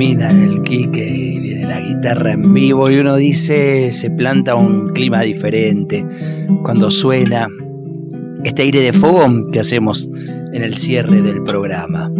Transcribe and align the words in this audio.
Termina 0.00 0.30
el 0.30 0.62
Quique 0.62 1.06
y 1.06 1.38
viene 1.40 1.66
la 1.66 1.78
guitarra 1.78 2.32
en 2.32 2.54
vivo 2.54 2.90
y 2.90 2.96
uno 2.96 3.16
dice, 3.16 3.92
se 3.92 4.10
planta 4.10 4.54
un 4.54 4.94
clima 4.94 5.20
diferente 5.20 6.06
cuando 6.62 6.90
suena 6.90 7.48
este 8.42 8.62
aire 8.62 8.80
de 8.80 8.94
fogón 8.94 9.50
que 9.52 9.60
hacemos 9.60 10.08
en 10.54 10.62
el 10.62 10.78
cierre 10.78 11.20
del 11.20 11.42
programa. 11.42 12.10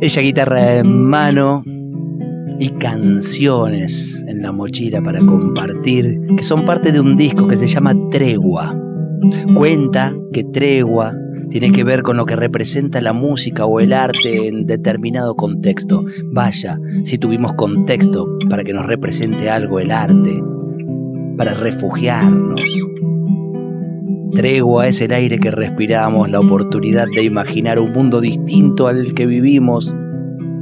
Ella 0.00 0.22
guitarra 0.22 0.76
en 0.76 1.02
mano 1.02 1.64
y 2.60 2.68
canciones 2.78 4.24
en 4.28 4.42
la 4.42 4.52
mochila 4.52 5.02
para 5.02 5.18
compartir 5.18 6.20
que 6.36 6.44
son 6.44 6.64
parte 6.64 6.92
de 6.92 7.00
un 7.00 7.16
disco 7.16 7.48
que 7.48 7.56
se 7.56 7.66
llama 7.66 7.96
Tregua. 8.12 8.80
Cuenta 9.56 10.14
que 10.32 10.44
Tregua 10.44 11.12
tiene 11.50 11.72
que 11.72 11.84
ver 11.84 12.02
con 12.02 12.16
lo 12.16 12.26
que 12.26 12.36
representa 12.36 13.00
la 13.00 13.12
música 13.12 13.66
o 13.66 13.80
el 13.80 13.92
arte 13.92 14.46
en 14.48 14.66
determinado 14.66 15.34
contexto. 15.34 16.04
Vaya, 16.26 16.78
si 17.02 17.18
tuvimos 17.18 17.52
contexto 17.54 18.26
para 18.48 18.64
que 18.64 18.72
nos 18.72 18.86
represente 18.86 19.50
algo 19.50 19.80
el 19.80 19.90
arte, 19.90 20.42
para 21.36 21.54
refugiarnos. 21.54 22.60
Tregua 24.32 24.86
es 24.86 25.00
el 25.00 25.12
aire 25.12 25.38
que 25.38 25.50
respiramos, 25.50 26.30
la 26.30 26.38
oportunidad 26.38 27.06
de 27.12 27.24
imaginar 27.24 27.80
un 27.80 27.92
mundo 27.92 28.20
distinto 28.20 28.86
al 28.86 29.12
que 29.12 29.26
vivimos 29.26 29.94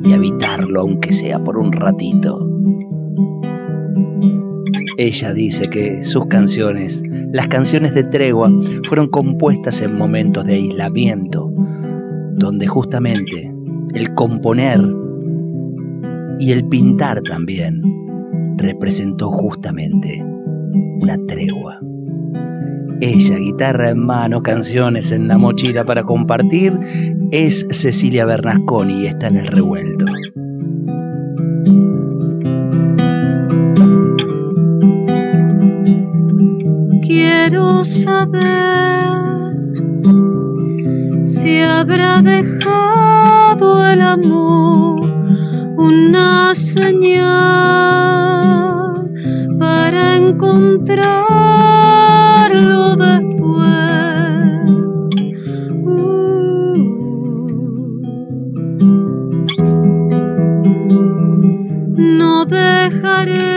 y 0.05 0.15
habitarlo 0.15 0.81
aunque 0.81 1.13
sea 1.13 1.45
por 1.45 1.59
un 1.59 1.73
ratito. 1.73 2.49
Ella 4.97 5.33
dice 5.33 5.69
que 5.69 6.03
sus 6.05 6.27
canciones, 6.27 7.05
las 7.33 7.49
canciones 7.49 7.95
de 7.95 8.05
tregua, 8.05 8.51
fueron 8.85 9.09
compuestas 9.09 9.83
en 9.83 9.97
momentos 9.97 10.45
de 10.45 10.55
aislamiento, 10.55 11.53
donde 12.35 12.67
justamente 12.67 13.53
el 13.95 14.15
componer 14.15 14.81
y 16.39 16.53
el 16.53 16.67
pintar 16.69 17.21
también 17.23 17.83
representó 18.57 19.31
justamente 19.31 20.25
una 21.01 21.17
tregua. 21.27 21.81
Ella, 23.01 23.39
guitarra 23.39 23.91
en 23.91 24.05
mano, 24.05 24.43
canciones 24.43 25.13
en 25.13 25.29
la 25.29 25.39
mochila 25.39 25.85
para 25.85 26.03
compartir, 26.03 26.77
es 27.31 27.67
Cecilia 27.71 28.25
Bernasconi 28.25 29.03
y 29.03 29.07
está 29.07 29.29
en 29.29 29.37
el 29.37 29.47
revuelto. 29.47 30.07
Quiero 37.19 37.83
saber 37.83 38.47
si 41.27 41.59
habrá 41.59 42.23
dejado 42.23 43.85
el 43.93 44.01
amor 44.03 45.01
una 45.77 46.55
señal 46.55 47.25
para 49.59 50.17
encontrarlo 50.17 51.09
después. 53.07 53.67
Uh. 55.85 56.79
no 62.21 62.45
dejaré 62.45 63.48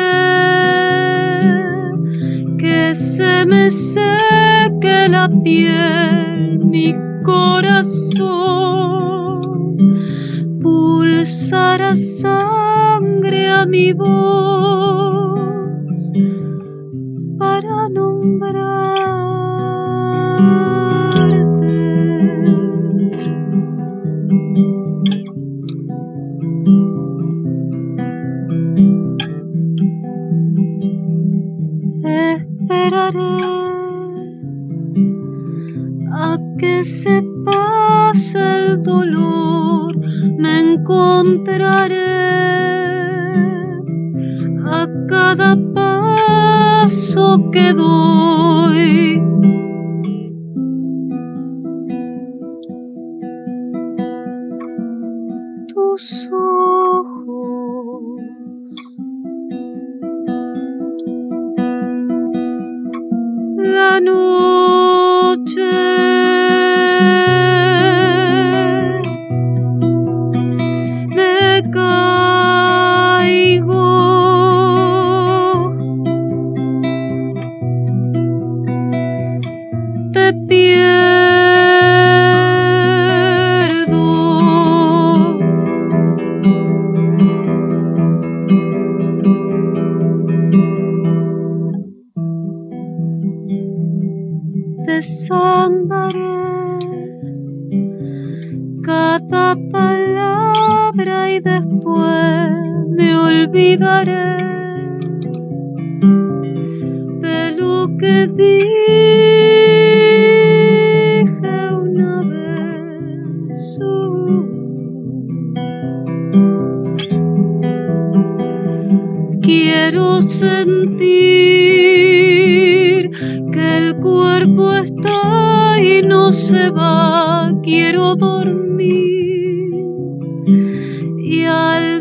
mi 6.59 6.94
corazón. 7.24 8.22
Pulsará 10.62 11.96
sangre 11.96 13.50
a 13.50 13.66
mi 13.66 13.94
voz 13.94 14.41
noche. 64.03 65.72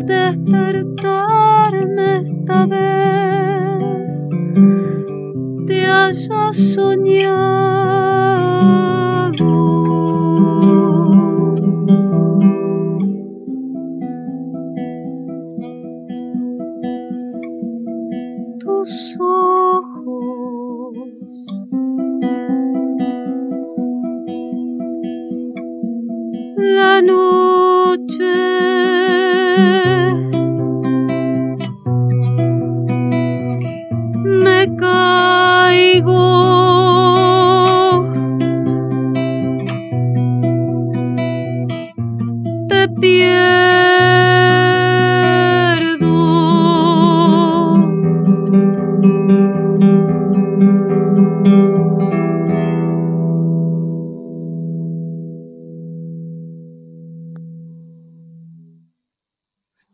despertarme 0.03 2.23
esta 2.23 2.65
vez 2.65 4.29
te 5.67 5.85
haya 5.85 6.53
soñado. 6.53 7.90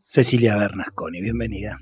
Cecilia 0.10 0.56
Bernasconi, 0.56 1.20
bienvenida. 1.22 1.82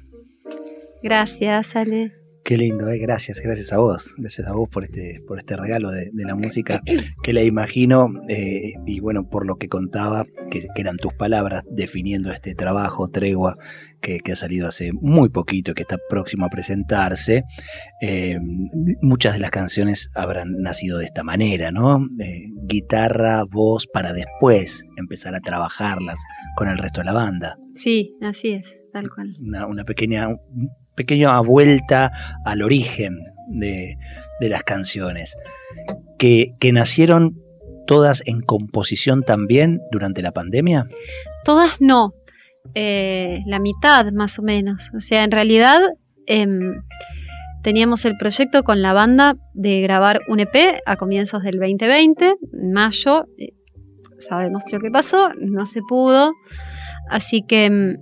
Gracias, 1.03 1.75
Ale. 1.75 2.11
Qué 2.45 2.59
lindo, 2.59 2.87
¿eh? 2.89 2.99
gracias, 2.99 3.41
gracias 3.41 3.73
a 3.73 3.79
vos, 3.79 4.13
gracias 4.19 4.47
a 4.47 4.53
vos 4.53 4.69
por 4.69 4.83
este, 4.83 5.19
por 5.27 5.39
este 5.39 5.57
regalo 5.57 5.89
de, 5.89 6.11
de 6.13 6.25
la 6.25 6.35
música 6.35 6.79
que 7.23 7.33
la 7.33 7.41
imagino 7.41 8.07
eh, 8.29 8.73
y 8.85 8.99
bueno, 8.99 9.27
por 9.27 9.47
lo 9.47 9.55
que 9.55 9.67
contaba, 9.67 10.25
que, 10.51 10.67
que, 10.75 10.81
eran 10.81 10.97
tus 10.97 11.11
palabras 11.15 11.63
definiendo 11.71 12.31
este 12.31 12.53
trabajo, 12.53 13.09
tregua, 13.09 13.57
que, 13.99 14.19
que, 14.19 14.33
ha 14.33 14.35
salido 14.35 14.67
hace 14.67 14.91
muy 14.93 15.29
poquito, 15.29 15.73
que 15.73 15.81
está 15.81 15.97
próximo 16.07 16.45
a 16.45 16.49
presentarse. 16.49 17.41
Eh, 17.99 18.37
muchas 19.01 19.33
de 19.33 19.39
las 19.39 19.49
canciones 19.49 20.11
habrán 20.13 20.53
nacido 20.59 20.99
de 20.99 21.05
esta 21.05 21.23
manera, 21.23 21.71
¿no? 21.71 22.05
Guitarra, 22.67 23.43
voz, 23.49 23.87
para 23.91 24.13
después 24.13 24.85
empezar 24.97 25.33
a 25.33 25.39
trabajarlas 25.39 26.19
con 26.55 26.67
el 26.67 26.77
resto 26.77 27.01
de 27.01 27.05
la 27.05 27.13
banda. 27.13 27.57
Sí, 27.73 28.13
así 28.21 28.51
es, 28.51 28.81
tal 28.93 29.09
cual. 29.09 29.35
Una, 29.39 29.65
una 29.65 29.83
pequeña 29.83 30.29
pequeña 30.95 31.39
vuelta 31.41 32.11
al 32.45 32.61
origen 32.61 33.19
de, 33.47 33.97
las 34.41 34.63
canciones, 34.63 35.37
que, 36.17 36.53
que, 36.59 36.71
nacieron 36.71 37.41
todas 37.87 38.23
en 38.25 38.41
composición 38.41 39.23
también 39.23 39.79
durante 39.91 40.21
la 40.21 40.31
pandemia. 40.31 40.85
Todas 41.43 41.79
no, 41.79 42.13
eh, 42.73 43.43
la 43.45 43.59
mitad 43.59 44.11
más 44.11 44.39
o 44.39 44.41
menos. 44.41 44.91
O 44.95 44.99
sea, 44.99 45.23
en 45.23 45.31
realidad 45.31 45.79
eh, 46.27 46.47
teníamos 47.61 48.05
el 48.05 48.17
proyecto 48.17 48.63
con 48.63 48.81
la 48.81 48.93
banda 48.93 49.35
de 49.53 49.81
grabar 49.81 50.21
un 50.27 50.39
EP 50.39 50.79
a 50.85 50.95
comienzos 50.95 51.43
del 51.43 51.59
2020, 51.59 52.35
en 52.53 52.71
mayo. 52.73 53.27
Sabemos 54.17 54.63
lo 54.71 54.79
que 54.79 54.89
pasó, 54.89 55.31
no 55.39 55.65
se 55.65 55.81
pudo. 55.87 56.31
Así 57.09 57.43
que 57.43 57.97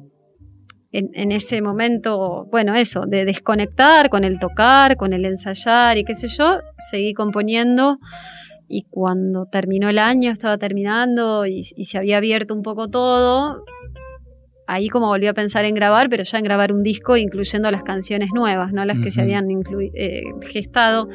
en, 0.94 1.10
en, 1.13 1.31
ese 1.31 1.62
momento, 1.62 2.48
bueno, 2.51 2.75
eso, 2.75 3.01
de 3.06 3.25
desconectar 3.25 4.10
con 4.10 4.24
el 4.24 4.40
tocar, 4.40 4.95
con 4.95 5.12
el 5.12 5.25
ensayar 5.25 5.98
y 5.98 6.06
qué 6.06 6.16
sé 6.16 6.28
yo, 6.28 6.60
seguí 6.78 7.13
componiendo 7.13 8.00
y 8.68 8.84
cuando 8.90 9.45
terminó 9.45 9.90
el 9.90 10.00
año, 10.00 10.31
estaba 10.31 10.57
terminando 10.57 11.45
y, 11.45 11.66
y, 11.75 11.86
se 11.86 11.98
había 11.98 12.18
abierto 12.18 12.54
un 12.54 12.63
poco 12.63 12.88
todo, 12.88 13.66
ahí 14.68 14.88
como 14.90 15.07
volví 15.07 15.28
a 15.28 15.34
pensar 15.34 15.66
en 15.66 15.75
grabar, 15.75 16.10
pero 16.10 16.24
ya 16.24 16.38
en 16.38 16.44
grabar 16.44 16.72
un 16.72 16.84
disco 16.84 17.18
incluyendo 17.18 17.69
las 17.72 17.84
canciones 17.84 18.30
nuevas, 18.34 18.72
no 18.72 18.86
las 18.86 18.98
uh 18.98 19.00
-huh. 19.00 19.04
que 19.04 19.12
se 19.12 19.22
habían 19.22 19.48
eh, 19.94 20.24
gestado 20.42 21.10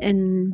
en, 0.00 0.52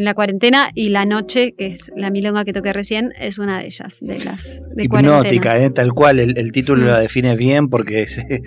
en 0.00 0.04
la 0.04 0.14
cuarentena 0.14 0.70
y 0.74 0.88
la 0.88 1.04
noche, 1.04 1.54
que 1.56 1.66
es 1.66 1.92
la 1.94 2.10
milonga 2.10 2.44
que 2.44 2.52
toqué 2.54 2.72
recién, 2.72 3.12
es 3.20 3.38
una 3.38 3.60
de 3.60 3.66
ellas, 3.66 3.98
de 4.00 4.18
las 4.18 4.66
de 4.74 4.84
Hipnótica, 4.84 5.58
eh, 5.58 5.70
tal 5.70 5.92
cual, 5.92 6.18
el, 6.18 6.38
el 6.38 6.52
título 6.52 6.84
mm. 6.84 6.88
la 6.88 7.00
define 7.00 7.36
bien 7.36 7.68
porque 7.68 8.02
es, 8.02 8.18
es, 8.28 8.42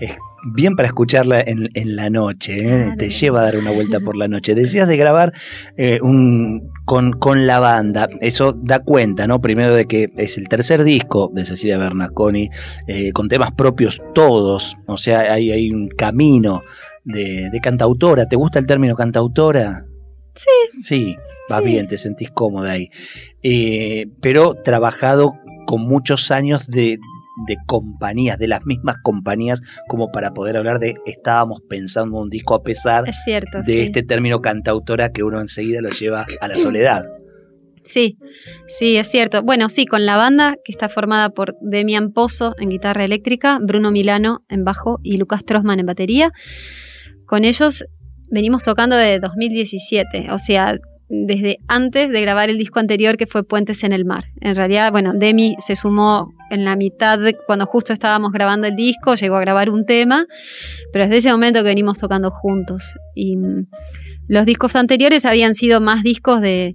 es 0.00 0.16
bien 0.54 0.74
para 0.74 0.86
escucharla 0.86 1.40
en, 1.40 1.68
en 1.74 1.96
la 1.96 2.08
noche, 2.08 2.56
¿eh? 2.56 2.82
claro. 2.84 2.96
te 2.96 3.10
lleva 3.10 3.40
a 3.40 3.44
dar 3.44 3.58
una 3.58 3.72
vuelta 3.72 4.00
por 4.00 4.16
la 4.16 4.26
noche. 4.26 4.54
Decías 4.54 4.88
de 4.88 4.96
grabar 4.96 5.34
eh, 5.76 5.98
un, 6.00 6.72
con, 6.86 7.12
con, 7.12 7.46
la 7.46 7.58
banda, 7.58 8.08
eso 8.22 8.54
da 8.54 8.78
cuenta, 8.78 9.26
¿no? 9.26 9.42
Primero 9.42 9.74
de 9.74 9.84
que 9.84 10.08
es 10.16 10.38
el 10.38 10.48
tercer 10.48 10.82
disco 10.82 11.30
de 11.34 11.44
Cecilia 11.44 11.76
Bernasconi, 11.76 12.48
eh, 12.86 13.12
con 13.12 13.28
temas 13.28 13.52
propios 13.52 14.00
todos, 14.14 14.76
o 14.86 14.96
sea, 14.96 15.32
hay, 15.32 15.52
hay 15.52 15.70
un 15.70 15.88
camino 15.88 16.62
de, 17.04 17.50
de 17.50 17.60
cantautora. 17.60 18.26
¿Te 18.26 18.36
gusta 18.36 18.58
el 18.58 18.66
término 18.66 18.94
cantautora? 18.94 19.84
Sí. 20.36 20.78
Sí, 20.78 21.16
va 21.50 21.58
sí. 21.58 21.64
bien, 21.64 21.86
te 21.88 21.98
sentís 21.98 22.30
cómoda 22.30 22.72
ahí. 22.72 22.90
Eh, 23.42 24.06
pero 24.20 24.54
trabajado 24.54 25.34
con 25.66 25.82
muchos 25.82 26.30
años 26.30 26.68
de, 26.68 26.98
de 27.46 27.56
compañías, 27.66 28.38
de 28.38 28.48
las 28.48 28.64
mismas 28.66 28.96
compañías, 29.02 29.62
como 29.88 30.10
para 30.10 30.32
poder 30.32 30.56
hablar 30.56 30.78
de 30.78 30.96
estábamos 31.06 31.60
pensando 31.68 32.18
un 32.18 32.30
disco 32.30 32.54
a 32.54 32.62
pesar 32.62 33.04
cierto, 33.12 33.58
de 33.58 33.64
sí. 33.64 33.80
este 33.80 34.02
término 34.02 34.40
cantautora 34.40 35.12
que 35.12 35.22
uno 35.22 35.40
enseguida 35.40 35.80
lo 35.80 35.90
lleva 35.90 36.26
a 36.40 36.48
la 36.48 36.54
soledad. 36.54 37.04
Sí, 37.86 38.18
sí, 38.66 38.96
es 38.96 39.06
cierto. 39.06 39.44
Bueno, 39.44 39.68
sí, 39.68 39.86
con 39.86 40.06
la 40.06 40.16
banda 40.16 40.56
que 40.64 40.72
está 40.72 40.88
formada 40.88 41.30
por 41.30 41.54
Demian 41.60 42.12
Pozo 42.12 42.56
en 42.58 42.68
guitarra 42.68 43.04
eléctrica, 43.04 43.60
Bruno 43.62 43.92
Milano 43.92 44.44
en 44.48 44.64
bajo 44.64 44.98
y 45.04 45.18
Lucas 45.18 45.44
Trosman 45.44 45.78
en 45.78 45.86
batería. 45.86 46.32
Con 47.26 47.44
ellos 47.44 47.84
venimos 48.30 48.62
tocando 48.62 48.96
desde 48.96 49.20
2017, 49.20 50.30
o 50.30 50.38
sea, 50.38 50.78
desde 51.08 51.58
antes 51.68 52.10
de 52.10 52.20
grabar 52.20 52.50
el 52.50 52.58
disco 52.58 52.80
anterior 52.80 53.16
que 53.16 53.26
fue 53.26 53.44
Puentes 53.44 53.84
en 53.84 53.92
el 53.92 54.04
Mar. 54.04 54.24
En 54.40 54.56
realidad, 54.56 54.90
bueno, 54.90 55.12
Demi 55.14 55.56
se 55.58 55.76
sumó 55.76 56.32
en 56.50 56.64
la 56.64 56.76
mitad 56.76 57.18
de, 57.18 57.36
cuando 57.46 57.66
justo 57.66 57.92
estábamos 57.92 58.32
grabando 58.32 58.66
el 58.66 58.76
disco, 58.76 59.14
llegó 59.14 59.36
a 59.36 59.40
grabar 59.40 59.70
un 59.70 59.84
tema, 59.84 60.26
pero 60.92 61.04
desde 61.04 61.18
ese 61.18 61.32
momento 61.32 61.60
que 61.60 61.68
venimos 61.68 61.98
tocando 61.98 62.30
juntos. 62.30 62.96
Y 63.14 63.36
mm, 63.36 63.68
los 64.28 64.46
discos 64.46 64.74
anteriores 64.74 65.24
habían 65.24 65.54
sido 65.54 65.80
más 65.80 66.02
discos 66.02 66.40
de, 66.40 66.74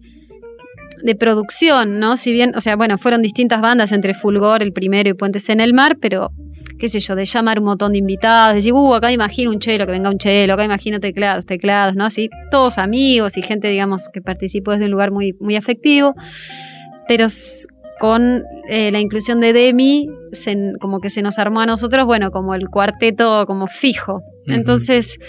de 1.04 1.16
producción, 1.16 2.00
¿no? 2.00 2.16
Si 2.16 2.32
bien, 2.32 2.54
o 2.56 2.62
sea, 2.62 2.76
bueno, 2.76 2.98
fueron 2.98 3.22
distintas 3.22 3.62
bandas 3.62 3.92
entre 3.92 4.14
Fulgor, 4.14 4.64
el 4.64 4.72
primero, 4.72 5.10
y 5.10 5.14
Puentes 5.14 5.50
en 5.50 5.60
el 5.60 5.74
Mar, 5.74 5.98
pero 6.00 6.32
qué 6.82 6.90
sé 6.90 7.00
yo, 7.00 7.16
de 7.16 7.26
llamar 7.26 7.60
un 7.60 7.66
montón 7.66 7.94
de 7.94 8.00
invitados, 8.00 8.56
decir, 8.56 8.74
uh, 8.74 8.96
acá 8.96 9.12
imagino 9.12 9.52
un 9.52 9.60
chelo, 9.60 9.86
que 9.86 9.92
venga 9.92 10.10
un 10.10 10.18
chelo, 10.18 10.56
acá 10.56 10.64
imagino 10.64 11.00
teclados, 11.00 11.46
teclados, 11.46 11.94
¿no? 11.94 12.06
Así, 12.06 12.28
todos 12.50 12.80
amigos 12.80 13.38
y 13.38 13.44
gente, 13.44 13.68
digamos, 13.68 14.10
que 14.12 14.20
participó 14.20 14.72
desde 14.72 14.86
un 14.86 14.92
lugar 14.92 15.12
muy, 15.12 15.34
muy 15.40 15.56
afectivo, 15.56 16.16
pero 17.08 17.28
con 18.00 18.42
eh, 18.68 18.92
la 18.92 19.00
inclusión 19.00 19.40
de 19.42 19.54
Demi, 19.54 20.10
se, 20.32 20.58
como 20.82 21.02
que 21.02 21.12
se 21.12 21.22
nos 21.22 21.38
armó 21.38 21.62
a 21.62 21.68
nosotros, 21.68 22.04
bueno, 22.08 22.32
como 22.32 22.56
el 22.56 22.68
cuarteto 22.68 23.46
como 23.46 23.68
fijo. 23.68 24.16
Uh 24.16 24.50
-huh. 24.50 24.56
Entonces, 24.56 25.20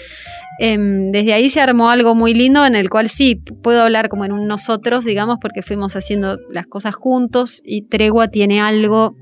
eh, 0.59 0.75
desde 1.11 1.33
ahí 1.33 1.51
se 1.51 1.61
armó 1.61 1.91
algo 1.91 2.15
muy 2.15 2.33
lindo 2.33 2.65
en 2.65 2.75
el 2.75 2.89
cual 2.89 3.09
sí, 3.09 3.35
puedo 3.61 3.83
hablar 3.83 4.09
como 4.09 4.25
en 4.25 4.31
un 4.31 4.47
nosotros, 4.47 5.05
digamos, 5.05 5.37
porque 5.39 5.61
fuimos 5.61 5.95
haciendo 5.95 6.39
las 6.49 6.65
cosas 6.65 6.95
juntos 6.95 7.61
y 7.63 7.83
Tregua 7.83 8.29
tiene 8.29 8.59
algo 8.59 9.15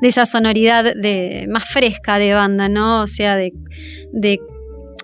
de 0.00 0.08
esa 0.08 0.26
sonoridad 0.26 0.84
de, 0.94 1.46
más 1.48 1.64
fresca 1.64 2.18
de 2.18 2.32
banda, 2.32 2.68
¿no? 2.68 3.02
O 3.02 3.06
sea, 3.06 3.36
de, 3.36 3.52
de 4.12 4.38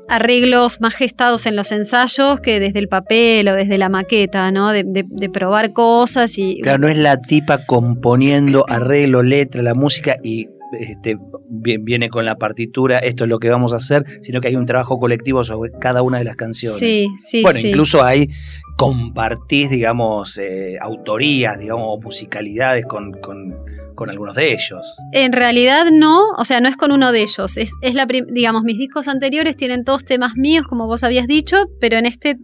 arreglos 0.09 0.81
más 0.81 0.95
gestados 0.95 1.47
en 1.47 1.57
los 1.57 1.73
ensayos 1.73 2.41
que 2.41 2.61
desde 2.61 2.79
el 2.79 2.89
papel 2.89 3.49
o 3.49 3.55
desde 3.55 3.79
la 3.79 3.89
maqueta, 3.89 4.51
¿no? 4.51 4.73
De, 4.73 4.85
de, 4.85 5.05
de, 5.09 5.31
probar 5.31 5.73
cosas 5.73 6.39
y... 6.39 6.61
Claro, 6.61 6.79
no 6.79 6.89
es 6.89 6.97
la 6.97 7.21
tipa 7.21 7.65
componiendo 7.65 8.65
arreglo, 8.69 9.23
letra, 9.23 9.63
la 9.63 9.75
música 9.75 10.17
y 10.23 10.49
este, 10.79 11.19
viene 11.49 12.09
con 12.09 12.25
la 12.25 12.37
partitura, 12.37 12.99
esto 12.99 13.25
es 13.25 13.31
lo 13.31 13.39
que 13.39 13.49
vamos 13.49 13.73
a 13.73 13.77
hacer, 13.77 14.05
sino 14.23 14.41
que 14.41 14.49
hay 14.49 14.57
un 14.57 14.67
trabajo 14.67 14.99
colectivo 14.99 15.45
sobre 15.45 15.71
cada 15.81 16.03
una 16.03 16.19
de 16.19 16.25
las 16.25 16.37
canciones. 16.37 16.79
Sí, 16.79 17.09
sí, 17.19 17.43
bueno, 17.43 17.59
sí. 17.59 17.69
incluso 17.69 18.03
hay 18.03 18.31
compartís, 18.77 19.71
digamos, 19.71 20.39
eh, 20.39 20.77
autorías, 20.81 21.59
digamos, 21.59 22.01
musicalidades 22.01 22.85
con, 22.87 23.13
con 23.13 23.57
con 23.95 24.11
algunos 24.11 24.35
de 24.35 24.53
ellos. 24.53 24.97
En 25.13 25.33
realidad 25.33 25.87
no, 25.93 26.31
o 26.37 26.45
sea, 26.45 26.61
no 26.61 26.69
es 26.69 26.77
con 26.77 26.93
uno 26.93 27.13
de 27.13 27.23
ellos. 27.23 27.57
Es, 27.57 27.73
es 27.81 27.95
la, 27.95 28.07
digamos, 28.07 28.63
mis 28.63 28.79
discos 28.79 29.09
anteriores 29.09 29.57
tienen 29.57 29.85
todos 29.85 30.05
temas 30.05 30.35
míos, 30.37 30.67
como 30.69 30.87
vos 30.87 31.05
habías 31.05 31.27
dicho, 31.27 31.67
pero 31.81 31.97
en 31.97 32.07
este 32.07 32.37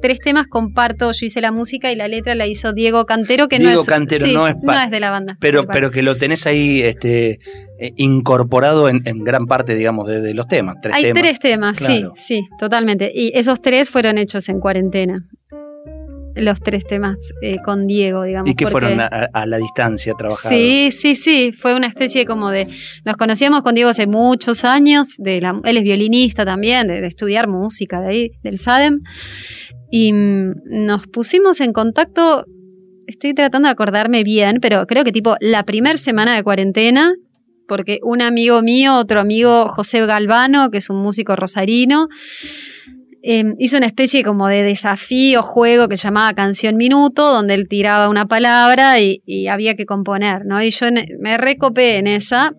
tres 0.00 0.20
temas 0.20 0.46
comparto, 0.46 1.10
yo 1.12 1.26
hice 1.26 1.40
la 1.40 1.50
música 1.52 1.90
y 1.90 1.96
la 1.96 2.08
letra 2.08 2.34
la 2.34 2.46
hizo 2.46 2.72
Diego 2.72 3.04
Cantero, 3.04 3.48
que 3.48 3.58
Diego 3.58 3.74
no 3.74 3.80
es, 3.80 3.86
Cantero 3.86 4.26
sí, 4.26 4.34
no, 4.34 4.46
es 4.46 4.54
no 4.62 4.72
es 4.72 4.90
de 4.90 5.00
la 5.00 5.10
banda. 5.10 5.36
Pero, 5.40 5.66
pero 5.66 5.90
que 5.90 6.02
lo 6.02 6.16
tenés 6.16 6.46
ahí 6.46 6.82
este, 6.82 7.38
eh, 7.80 7.92
incorporado 7.96 8.88
en, 8.88 9.02
en, 9.06 9.24
gran 9.24 9.46
parte, 9.46 9.74
digamos, 9.74 10.06
de, 10.06 10.20
de 10.20 10.34
los 10.34 10.46
temas. 10.46 10.76
Tres 10.80 10.94
Hay 10.94 11.02
temas. 11.02 11.22
tres 11.22 11.40
temas, 11.40 11.78
claro. 11.78 12.12
sí, 12.14 12.36
sí, 12.40 12.48
totalmente. 12.58 13.10
Y 13.12 13.32
esos 13.34 13.60
tres 13.60 13.90
fueron 13.90 14.18
hechos 14.18 14.48
en 14.48 14.60
cuarentena 14.60 15.26
los 16.38 16.60
tres 16.60 16.84
temas 16.84 17.16
eh, 17.42 17.56
con 17.64 17.86
Diego, 17.86 18.22
digamos. 18.22 18.50
¿Y 18.50 18.54
porque... 18.54 18.70
fueron 18.70 19.00
a, 19.00 19.06
a, 19.06 19.46
la 19.46 19.58
distancia 19.58 20.14
trabajados? 20.14 20.48
Sí, 20.48 20.90
sí, 20.90 21.14
sí, 21.14 21.52
fue 21.52 21.74
una 21.74 21.86
especie 21.86 22.24
como 22.24 22.50
de... 22.50 22.68
Nos 23.04 23.16
conocíamos 23.16 23.62
con 23.62 23.74
Diego 23.74 23.90
hace 23.90 24.06
muchos 24.06 24.64
años, 24.64 25.16
de 25.18 25.40
la, 25.40 25.60
él 25.64 25.76
es 25.76 25.82
violinista 25.82 26.44
también, 26.44 26.88
de, 26.88 27.00
de, 27.00 27.06
estudiar 27.06 27.48
música 27.48 28.00
de 28.00 28.08
ahí, 28.08 28.30
del 28.42 28.58
SADEM, 28.58 29.00
y 29.90 30.12
mm, 30.12 30.52
nos 30.86 31.06
pusimos 31.06 31.60
en 31.60 31.72
contacto 31.72 32.44
estoy 33.08 33.32
tratando 33.32 33.68
de 33.68 33.72
acordarme 33.72 34.22
bien, 34.22 34.58
pero 34.60 34.86
creo 34.86 35.02
que 35.02 35.12
tipo 35.12 35.36
la 35.40 35.64
primera 35.64 35.96
semana 35.96 36.36
de 36.36 36.42
cuarentena, 36.42 37.14
porque 37.66 37.98
un 38.02 38.22
amigo 38.22 38.62
mío, 38.62 38.96
otro 38.96 39.20
amigo, 39.20 39.66
José 39.68 40.04
Galvano, 40.06 40.70
que 40.70 40.78
es 40.78 40.90
un 40.90 41.02
músico 41.02 41.34
rosarino, 41.34 42.08
em, 43.22 43.54
hizo 43.58 43.76
una 43.76 43.86
especie 43.86 44.22
como 44.22 44.48
de 44.48 44.62
desafío, 44.62 45.42
juego 45.42 45.88
que 45.88 45.96
se 45.96 46.04
llamaba 46.04 46.32
Canción 46.34 46.76
Minuto, 46.76 47.32
donde 47.32 47.54
él 47.54 47.68
tiraba 47.68 48.08
una 48.08 48.26
palabra 48.26 49.00
y, 49.00 49.48
había 49.48 49.74
que 49.74 49.86
componer, 49.86 50.44
¿no? 50.44 50.62
Y 50.62 50.70
yo 50.70 50.86
me 51.20 51.38
recopé 51.38 51.96
en 51.96 52.06
esa, 52.06 52.52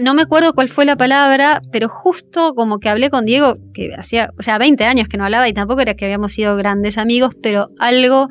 no 0.00 0.14
me 0.14 0.22
acuerdo 0.22 0.52
cuál 0.54 0.68
fue 0.68 0.84
la 0.84 0.96
palabra, 0.96 1.62
pero 1.72 1.88
justo 1.88 2.52
como 2.54 2.78
que 2.78 2.88
hablé 2.88 3.10
con 3.10 3.24
Diego, 3.24 3.56
que 3.72 3.90
hacía, 3.96 4.30
o 4.38 4.42
sea, 4.42 4.58
20 4.58 4.84
años 4.84 5.08
que 5.08 5.16
no 5.16 5.24
hablaba 5.24 5.48
y 5.48 5.54
tampoco 5.54 5.80
era 5.80 5.94
que 5.94 6.04
habíamos 6.04 6.32
sido 6.32 6.54
grandes 6.56 6.98
amigos, 6.98 7.34
pero 7.42 7.70
algo 7.78 8.28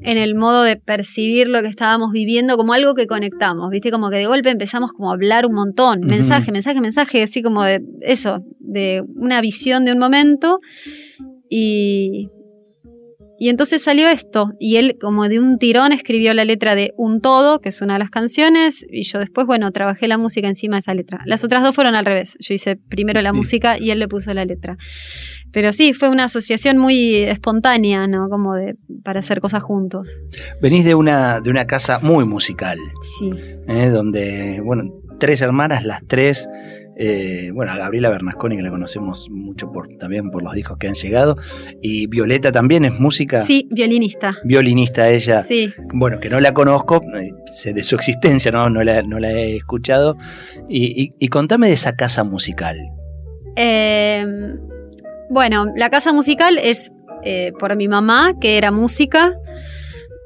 en 0.00 0.18
el 0.18 0.34
modo 0.34 0.62
de 0.62 0.76
percibir 0.76 1.48
lo 1.48 1.62
que 1.62 1.68
estábamos 1.68 2.12
viviendo 2.12 2.56
como 2.56 2.72
algo 2.72 2.94
que 2.94 3.06
conectamos, 3.06 3.70
¿viste? 3.70 3.90
Como 3.90 4.10
que 4.10 4.16
de 4.16 4.26
golpe 4.26 4.50
empezamos 4.50 4.92
como 4.92 5.10
a 5.10 5.14
hablar 5.14 5.46
un 5.46 5.54
montón, 5.54 6.00
mensaje, 6.00 6.52
mensaje, 6.52 6.80
mensaje, 6.80 7.22
así 7.22 7.42
como 7.42 7.62
de 7.64 7.82
eso, 8.00 8.40
de 8.58 9.02
una 9.16 9.40
visión 9.40 9.84
de 9.84 9.92
un 9.92 9.98
momento 9.98 10.60
y, 11.48 12.28
y 13.38 13.50
entonces 13.50 13.82
salió 13.82 14.08
esto, 14.08 14.52
y 14.58 14.76
él 14.76 14.96
como 15.00 15.28
de 15.28 15.38
un 15.38 15.58
tirón 15.58 15.92
escribió 15.92 16.32
la 16.32 16.44
letra 16.44 16.74
de 16.74 16.92
Un 16.96 17.20
Todo, 17.20 17.60
que 17.60 17.68
es 17.68 17.82
una 17.82 17.94
de 17.94 17.98
las 17.98 18.10
canciones, 18.10 18.86
y 18.90 19.02
yo 19.02 19.18
después, 19.18 19.46
bueno, 19.46 19.70
trabajé 19.72 20.08
la 20.08 20.16
música 20.16 20.48
encima 20.48 20.76
de 20.76 20.80
esa 20.80 20.94
letra. 20.94 21.20
Las 21.26 21.44
otras 21.44 21.62
dos 21.62 21.74
fueron 21.74 21.94
al 21.94 22.06
revés, 22.06 22.36
yo 22.40 22.54
hice 22.54 22.76
primero 22.76 23.20
la 23.20 23.32
música 23.32 23.78
y 23.78 23.90
él 23.90 23.98
le 23.98 24.08
puso 24.08 24.32
la 24.32 24.44
letra. 24.44 24.78
Pero 25.56 25.72
sí, 25.72 25.94
fue 25.94 26.10
una 26.10 26.24
asociación 26.24 26.76
muy 26.76 27.14
espontánea, 27.14 28.06
¿no? 28.06 28.28
Como 28.28 28.54
de 28.56 28.76
para 29.02 29.20
hacer 29.20 29.40
cosas 29.40 29.62
juntos. 29.62 30.20
Venís 30.60 30.84
de 30.84 30.94
una, 30.94 31.40
de 31.40 31.48
una 31.48 31.66
casa 31.66 31.98
muy 32.02 32.26
musical. 32.26 32.78
Sí. 33.00 33.30
¿eh? 33.66 33.88
Donde, 33.88 34.60
bueno, 34.62 34.82
tres 35.18 35.40
hermanas, 35.40 35.82
las 35.82 36.06
tres 36.06 36.46
eh, 36.98 37.52
bueno, 37.54 37.72
a 37.72 37.78
Gabriela 37.78 38.10
Bernasconi, 38.10 38.56
que 38.58 38.62
la 38.64 38.68
conocemos 38.68 39.30
mucho 39.30 39.72
por, 39.72 39.88
también 39.96 40.30
por 40.30 40.42
los 40.42 40.52
discos 40.52 40.76
que 40.76 40.88
han 40.88 40.94
llegado. 40.94 41.38
Y 41.80 42.06
Violeta 42.06 42.52
también 42.52 42.84
es 42.84 43.00
música. 43.00 43.40
Sí, 43.40 43.66
violinista. 43.70 44.36
Violinista 44.44 45.08
ella. 45.08 45.42
Sí. 45.42 45.72
Bueno, 45.94 46.20
que 46.20 46.28
no 46.28 46.38
la 46.38 46.52
conozco, 46.52 47.00
eh, 47.18 47.30
sé 47.46 47.72
de 47.72 47.82
su 47.82 47.96
existencia, 47.96 48.52
no, 48.52 48.68
no, 48.68 48.84
la, 48.84 49.32
he 49.32 49.56
escuchado. 49.56 50.18
Y, 50.68 51.28
contame 51.30 51.68
de 51.68 51.72
esa 51.72 51.96
casa 51.96 52.24
musical. 52.24 52.76
Em, 53.56 54.58
bueno, 55.30 55.66
la 55.74 55.90
casa 55.90 56.12
musical 56.12 56.58
es 56.58 56.92
eh, 57.22 57.52
por 57.58 57.74
mi 57.76 57.88
mamá, 57.88 58.34
que 58.40 58.58
era 58.58 58.70
música. 58.70 59.34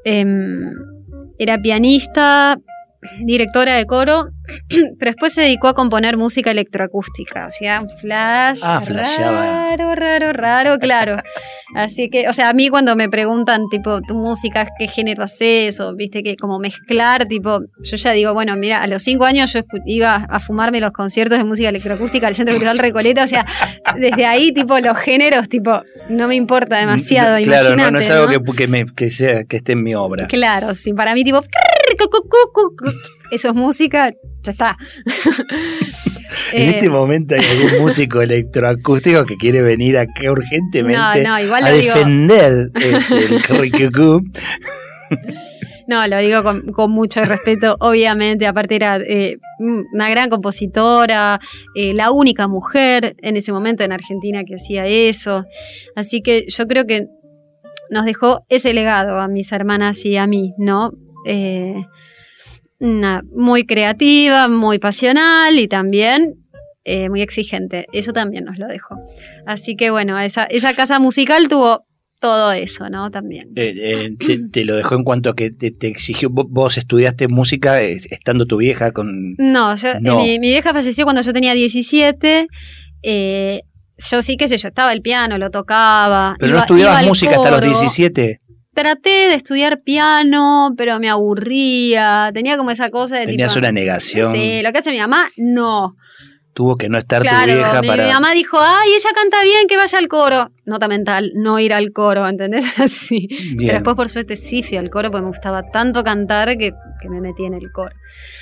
Em, 0.03 0.71
era 1.37 1.57
pianista, 1.57 2.57
directora 3.23 3.75
de 3.75 3.85
coro, 3.85 4.29
pero 4.99 5.11
después 5.11 5.33
se 5.33 5.41
dedicó 5.41 5.67
a 5.67 5.73
componer 5.73 6.17
música 6.17 6.51
electroacústica, 6.51 7.45
hacía 7.45 7.81
un 7.81 7.89
flash. 7.89 8.61
Ah, 8.63 8.81
Raro, 8.85 9.95
raro, 9.95 10.33
raro, 10.33 10.79
claro. 10.79 11.15
Así 11.75 12.09
que, 12.09 12.27
o 12.27 12.33
sea, 12.33 12.49
a 12.49 12.53
mí 12.53 12.69
cuando 12.69 12.95
me 12.95 13.09
preguntan, 13.09 13.67
tipo, 13.69 14.01
tu 14.01 14.15
música, 14.15 14.67
qué 14.77 14.87
género 14.87 15.23
haces, 15.23 15.79
o 15.79 15.95
viste, 15.95 16.23
que 16.23 16.35
como 16.35 16.59
mezclar, 16.59 17.25
tipo, 17.25 17.61
yo 17.83 17.97
ya 17.97 18.11
digo, 18.11 18.33
bueno, 18.33 18.55
mira, 18.55 18.81
a 18.81 18.87
los 18.87 19.03
cinco 19.03 19.25
años 19.25 19.53
yo 19.53 19.61
iba 19.85 20.15
a 20.15 20.39
fumarme 20.39 20.81
los 20.81 20.91
conciertos 20.91 21.37
de 21.37 21.43
música 21.43 21.69
electroacústica 21.69 22.27
al 22.27 22.35
Centro 22.35 22.53
Cultural 22.55 22.77
Recoleta, 22.77 23.23
o 23.23 23.27
sea, 23.27 23.45
desde 23.97 24.25
ahí, 24.25 24.51
tipo, 24.51 24.79
los 24.79 24.97
géneros, 24.97 25.47
tipo, 25.49 25.81
no 26.09 26.27
me 26.27 26.35
importa 26.35 26.77
demasiado. 26.77 27.41
Claro, 27.43 27.75
no, 27.75 27.91
no, 27.91 27.99
es 27.99 28.09
algo 28.09 28.27
Que, 28.53 28.67
me, 28.67 28.85
que, 28.85 29.09
sea, 29.09 29.43
que 29.43 29.57
esté 29.57 29.73
en 29.73 29.83
mi 29.83 29.95
obra. 29.95 30.27
Claro, 30.27 30.75
sí, 30.75 30.93
para 30.93 31.13
mí, 31.13 31.23
tipo, 31.23 31.41
eso 33.31 33.49
es 33.49 33.55
música, 33.55 34.11
ya 34.43 34.51
está. 34.51 34.77
en 36.53 36.69
este 36.69 36.85
eh, 36.85 36.89
momento 36.89 37.35
hay 37.35 37.41
algún 37.41 37.81
músico 37.81 38.21
electroacústico 38.21 39.25
que 39.25 39.37
quiere 39.37 39.61
venir 39.61 39.97
acá 39.97 40.31
urgentemente 40.31 40.99
a 40.99 41.71
defender 41.71 42.71
el 42.75 43.45
currículum. 43.47 44.31
No, 45.87 46.07
lo 46.07 46.19
digo 46.19 46.43
con, 46.43 46.91
mucho 46.91 47.23
respeto, 47.23 47.75
obviamente. 47.79 48.47
Aparte 48.47 48.75
era 48.75 48.97
eh, 48.97 49.37
una 49.59 50.09
gran 50.09 50.29
compositora, 50.29 51.39
eh, 51.75 51.93
la 51.93 52.11
única 52.11 52.47
mujer 52.47 53.15
en 53.21 53.35
ese 53.35 53.51
momento 53.51 53.83
en 53.83 53.91
Argentina 53.91 54.43
que 54.45 54.55
hacía 54.55 54.85
eso. 54.85 55.43
Así 55.95 56.21
que 56.21 56.45
yo 56.47 56.65
creo 56.67 56.85
que 56.85 57.07
nos 57.89 58.05
dejó 58.05 58.45
ese 58.47 58.73
legado 58.73 59.19
a 59.19 59.27
mis 59.27 59.51
hermanas 59.51 60.05
y 60.05 60.15
a 60.15 60.27
mí, 60.27 60.53
¿no? 60.57 60.91
Muy 62.81 63.65
creativa, 63.65 64.47
muy 64.47 64.79
pasional 64.79 65.59
y 65.59 65.67
también 65.67 66.41
eh, 66.83 67.09
muy 67.09 67.21
exigente. 67.21 67.85
Eso 67.93 68.11
también 68.11 68.45
nos 68.45 68.57
lo 68.57 68.67
dejó. 68.67 68.95
Así 69.45 69.75
que 69.75 69.91
bueno, 69.91 70.19
esa, 70.19 70.45
esa 70.45 70.73
casa 70.73 70.99
musical 70.99 71.47
tuvo 71.47 71.85
todo 72.19 72.51
eso, 72.51 72.89
¿no? 72.89 73.11
También. 73.11 73.49
Eh, 73.55 74.09
eh, 74.19 74.39
te, 74.51 74.65
lo 74.65 74.75
dejó 74.75 74.95
en 74.95 75.03
cuanto 75.03 75.29
a 75.29 75.35
que 75.35 75.51
te, 75.51 75.87
exigió, 75.87 76.29
vos 76.31 76.77
estudiaste 76.77 77.27
música 77.27 77.81
estando 77.81 78.45
tu 78.45 78.57
vieja 78.57 78.91
con... 78.91 79.35
No, 79.37 79.75
Mi, 80.01 80.39
vieja 80.39 80.73
falleció 80.73 81.03
cuando 81.03 81.21
yo 81.21 81.33
tenía 81.33 81.53
17. 81.53 82.47
yo 83.03 84.21
sí, 84.21 84.37
qué 84.37 84.47
sé 84.47 84.57
yo, 84.57 84.67
estaba 84.67 84.93
el 84.93 85.01
piano, 85.01 85.37
lo 85.37 85.51
tocaba. 85.51 86.35
¿Pero 86.39 86.53
no 86.53 86.59
estudiabas 86.59 87.05
música 87.05 87.35
hasta 87.35 87.51
los 87.51 87.61
17? 87.61 88.39
Traté 88.73 89.09
de 89.09 89.35
estudiar 89.35 89.81
piano, 89.81 90.73
pero 90.77 90.99
me 90.99 91.09
aburría. 91.09 92.31
Tenía 92.33 92.57
como 92.57 92.71
esa 92.71 92.89
cosa 92.89 93.17
de 93.17 93.25
Tenías 93.25 93.55
una 93.55 93.71
negación. 93.71 94.31
Sí, 94.31 94.61
lo 94.61 94.71
que 94.71 94.79
hace 94.79 94.91
mi 94.91 94.99
mamá, 94.99 95.29
no. 95.37 95.95
Tuvo 96.53 96.75
que 96.75 96.89
no 96.89 96.97
estar 96.97 97.21
tu 97.21 97.45
vieja 97.45 97.81
mi, 97.81 97.87
para. 97.87 98.05
Mi 98.05 98.11
mamá 98.11 98.33
dijo, 98.33 98.57
ay, 98.59 98.89
ella 98.93 99.09
canta 99.15 99.41
bien, 99.43 99.67
que 99.69 99.77
vaya 99.77 99.97
al 99.97 100.09
coro. 100.09 100.51
Nota 100.65 100.89
mental, 100.89 101.31
no 101.35 101.59
ir 101.59 101.73
al 101.73 101.93
coro, 101.93 102.27
¿entendés? 102.27 102.65
Así. 102.79 103.29
Pero 103.57 103.73
después, 103.73 103.95
por 103.95 104.09
suerte, 104.09 104.35
sí 104.35 104.61
fui 104.61 104.77
al 104.77 104.89
coro 104.89 105.11
porque 105.11 105.21
me 105.21 105.29
gustaba 105.29 105.63
tanto 105.71 106.03
cantar 106.03 106.57
que, 106.57 106.71
que 107.01 107.09
me 107.09 107.21
metí 107.21 107.45
en 107.45 107.53
el 107.53 107.71
coro. 107.71 107.95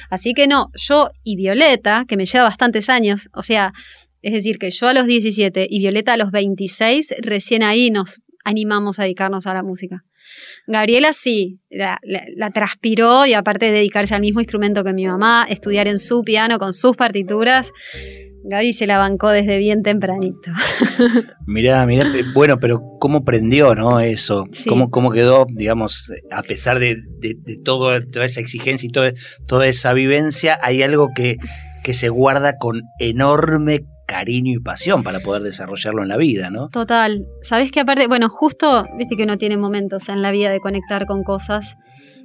Así 0.09 0.33
que 0.33 0.47
no, 0.47 0.71
yo 0.73 1.09
y 1.23 1.35
Violeta, 1.35 2.05
que 2.07 2.17
me 2.17 2.25
lleva 2.25 2.45
bastantes 2.45 2.89
años, 2.89 3.29
o 3.33 3.43
sea, 3.43 3.73
es 4.21 4.33
decir, 4.33 4.57
que 4.57 4.71
yo 4.71 4.87
a 4.87 4.93
los 4.93 5.05
17 5.05 5.67
y 5.69 5.79
Violeta 5.79 6.13
a 6.13 6.17
los 6.17 6.31
26, 6.31 7.15
recién 7.21 7.61
ahí 7.61 7.91
nos 7.91 8.21
animamos 8.43 8.99
a 8.99 9.03
dedicarnos 9.03 9.45
a 9.45 9.53
la 9.53 9.61
música. 9.61 10.03
Gabriela 10.67 11.13
sí, 11.13 11.59
la, 11.69 11.99
transpiró 12.53 13.25
y 13.25 13.33
aparte 13.33 13.67
de 13.67 13.71
dedicarse 13.73 14.15
al 14.15 14.21
mismo 14.21 14.39
instrumento 14.39 14.83
que 14.83 14.93
mi 14.93 15.05
mamá, 15.05 15.45
estudiar 15.49 15.87
en 15.87 15.97
su 15.97 16.23
piano 16.23 16.59
con 16.59 16.73
sus 16.73 16.95
partituras, 16.95 17.71
Gaby 18.43 18.73
se 18.73 18.87
la 18.87 18.97
bancó 18.97 19.29
desde 19.29 19.57
bien 19.57 19.83
tempranito. 19.83 20.51
Mirá, 21.45 21.85
mirá, 21.85 22.09
bueno, 22.33 22.59
pero 22.59 22.81
¿cómo 22.99 23.25
prendió, 23.25 23.75
no? 23.75 23.99
Eso, 23.99 24.45
¿Cómo, 24.67 24.89
¿Cómo, 24.89 25.11
quedó, 25.11 25.45
digamos, 25.49 26.11
a 26.31 26.43
pesar 26.43 26.79
de, 26.79 26.97
toda 27.65 27.99
esa 28.23 28.39
exigencia 28.39 28.87
y 28.87 28.91
toda, 28.91 29.11
toda 29.47 29.67
esa 29.67 29.93
vivencia, 29.93 30.59
hay 30.61 30.83
algo 30.83 31.09
que, 31.13 31.37
que 31.83 31.93
se 31.93 32.09
guarda 32.09 32.57
con 32.57 32.83
enorme 32.99 33.81
cariño 34.09 34.53
y 34.55 34.59
pasión 34.59 35.03
para 35.03 35.19
poder 35.19 35.43
desarrollarlo 35.43 36.01
en 36.01 36.09
la 36.09 36.17
vida, 36.17 36.49
¿no? 36.49 36.69
Total. 36.69 37.25
Sabes 37.41 37.71
que 37.71 37.79
aparte, 37.79 38.07
bueno, 38.07 38.27
justo, 38.27 38.85
viste 38.97 39.15
que 39.15 39.23
uno 39.23 39.37
tiene 39.37 39.55
momentos 39.55 40.09
en 40.09 40.21
la 40.23 40.31
vida 40.31 40.49
de 40.49 40.59
conectar 40.59 41.05
con 41.05 41.23
cosas. 41.23 41.75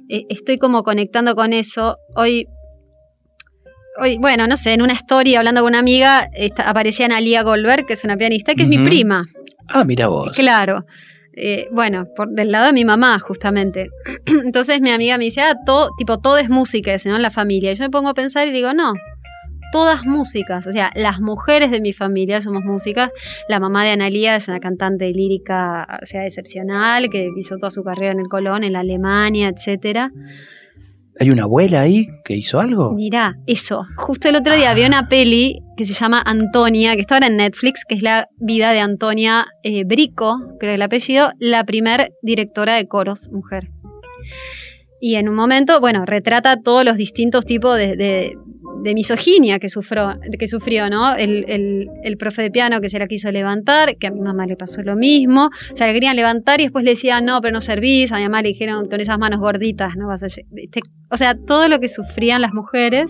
Eh, 0.09 0.23
estoy 0.29 0.57
como 0.57 0.83
conectando 0.83 1.35
con 1.35 1.53
eso. 1.53 1.97
Hoy, 2.15 2.47
hoy, 4.01 4.17
bueno, 4.17 4.47
no 4.47 4.57
sé, 4.57 4.73
en 4.73 4.81
una 4.81 4.93
story 4.93 5.35
hablando 5.35 5.61
con 5.61 5.69
una 5.69 5.79
amiga, 5.79 6.27
aparecía 6.65 7.05
Analia 7.05 7.43
Goldberg, 7.43 7.85
que 7.85 7.93
es 7.93 8.03
una 8.03 8.17
pianista, 8.17 8.55
que 8.55 8.63
es 8.63 8.67
mi 8.67 8.79
prima. 8.83 9.25
Ah, 9.67 9.83
mira 9.85 10.07
vos. 10.07 10.35
Claro. 10.35 10.85
Eh, 11.37 11.67
bueno, 11.71 12.07
por, 12.15 12.29
del 12.29 12.49
lado 12.49 12.67
de 12.67 12.73
mi 12.73 12.85
mamá, 12.85 13.19
justamente. 13.19 13.89
Entonces 14.25 14.81
mi 14.81 14.89
amiga 14.89 15.17
me 15.17 15.25
dice, 15.25 15.41
ah, 15.41 15.55
todo, 15.65 15.91
tipo, 15.97 16.17
todo 16.17 16.37
es 16.37 16.49
música, 16.49 16.95
¿no? 17.05 17.15
En 17.15 17.21
la 17.21 17.31
familia. 17.31 17.71
Y 17.71 17.75
yo 17.75 17.83
me 17.83 17.89
pongo 17.91 18.09
a 18.09 18.13
pensar 18.13 18.47
y 18.47 18.51
digo, 18.51 18.73
no, 18.73 18.93
todas 19.71 20.05
músicas, 20.05 20.65
o 20.67 20.71
sea, 20.71 20.91
las 20.95 21.19
mujeres 21.19 21.71
de 21.71 21.81
mi 21.81 21.93
familia 21.93 22.41
somos 22.41 22.63
músicas. 22.63 23.11
La 23.49 23.59
mamá 23.59 23.83
de 23.83 23.91
Analía 23.91 24.35
es 24.35 24.47
una 24.47 24.59
cantante 24.59 25.11
lírica, 25.11 25.99
o 26.01 26.05
sea, 26.05 26.25
excepcional, 26.25 27.09
que 27.09 27.29
hizo 27.35 27.57
toda 27.57 27.71
su 27.71 27.83
carrera 27.83 28.11
en 28.11 28.19
el 28.19 28.27
Colón, 28.27 28.63
en 28.63 28.73
la 28.73 28.79
Alemania, 28.79 29.49
etcétera. 29.49 30.11
¿Hay 31.17 31.29
una 31.29 31.43
abuela 31.43 31.81
ahí 31.81 32.07
que 32.25 32.35
hizo 32.35 32.59
algo? 32.59 32.91
Mirá, 32.91 33.37
eso. 33.47 33.85
Justo 33.95 34.27
el 34.27 34.35
otro 34.35 34.53
día 34.53 34.73
vi 34.73 34.83
una 34.83 35.07
peli 35.07 35.61
que 35.77 35.85
se 35.85 35.93
llama 35.93 36.21
Antonia, 36.25 36.95
que 36.95 37.01
está 37.01 37.15
ahora 37.15 37.27
en 37.27 37.37
Netflix, 37.37 37.85
que 37.87 37.95
es 37.95 38.01
la 38.01 38.27
vida 38.37 38.71
de 38.71 38.79
Antonia 38.79 39.45
eh, 39.63 39.85
Brico, 39.85 40.39
creo 40.59 40.71
que 40.71 40.75
el 40.75 40.81
apellido, 40.81 41.29
la 41.39 41.63
primer 41.63 42.11
directora 42.21 42.75
de 42.75 42.87
coros 42.87 43.29
mujer. 43.31 43.69
Y 44.99 45.15
en 45.15 45.29
un 45.29 45.35
momento, 45.35 45.79
bueno, 45.79 46.05
retrata 46.05 46.61
todos 46.61 46.83
los 46.83 46.97
distintos 46.97 47.45
tipos 47.45 47.77
de, 47.77 48.37
misoginia 48.93 49.59
que 49.59 49.69
sufrió, 49.69 50.19
que 50.37 50.47
sufrió 50.47 50.89
¿no? 50.89 51.15
El, 51.15 51.45
el, 51.47 52.17
profe 52.17 52.41
de 52.41 52.51
piano 52.51 52.81
que 52.81 52.89
se 52.89 52.99
la 52.99 53.07
quiso 53.07 53.31
levantar, 53.31 53.97
que 53.97 54.07
a 54.07 54.11
mi 54.11 54.21
mamá 54.21 54.45
le 54.45 54.55
pasó 54.55 54.81
lo 54.81 54.95
mismo. 54.95 55.49
O 55.71 55.75
sea, 55.75 55.87
le 55.87 55.93
querían 55.93 56.15
levantar 56.15 56.59
y 56.59 56.63
después 56.63 56.83
le 56.83 56.91
decían, 56.91 57.25
no, 57.25 57.41
pero 57.41 57.53
no 57.53 57.61
servís. 57.61 58.11
A 58.11 58.17
mi 58.17 58.23
mamá 58.23 58.41
le 58.41 58.49
dijeron, 58.49 58.87
con 58.87 58.99
esas 58.99 59.17
manos 59.17 59.39
gorditas, 59.39 59.95
no 59.95 60.07
vas 60.07 60.23
a... 60.23 60.27
O 61.11 61.17
sea, 61.17 61.35
todo 61.35 61.67
lo 61.67 61.79
que 61.79 61.87
sufrían 61.87 62.41
las 62.41 62.53
mujeres. 62.53 63.07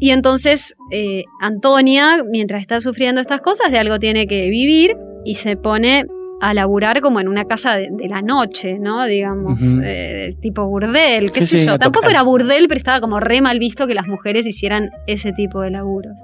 Y 0.00 0.10
entonces 0.10 0.74
eh, 0.90 1.24
Antonia, 1.40 2.24
mientras 2.28 2.60
está 2.60 2.80
sufriendo 2.80 3.20
estas 3.20 3.40
cosas, 3.40 3.70
de 3.70 3.78
algo 3.78 3.98
tiene 3.98 4.26
que 4.26 4.48
vivir 4.50 4.96
y 5.24 5.34
se 5.34 5.56
pone 5.56 6.06
a 6.44 6.52
laburar 6.52 7.00
como 7.00 7.20
en 7.20 7.28
una 7.28 7.46
casa 7.46 7.76
de, 7.76 7.90
la 8.06 8.20
noche, 8.20 8.78
¿no? 8.78 9.04
Digamos, 9.06 9.60
eh, 9.82 10.36
tipo 10.42 10.66
burdel, 10.66 11.30
qué 11.30 11.46
sé 11.46 11.64
yo. 11.64 11.78
Tampoco 11.78 12.10
era 12.10 12.22
burdel, 12.22 12.68
pero 12.68 12.76
estaba 12.76 13.00
como 13.00 13.18
re 13.18 13.40
mal 13.40 13.58
visto 13.58 13.86
que 13.86 13.94
las 13.94 14.06
mujeres 14.06 14.46
hicieran 14.46 14.90
ese 15.06 15.32
tipo 15.32 15.62
de 15.62 15.70
laburos. 15.70 16.18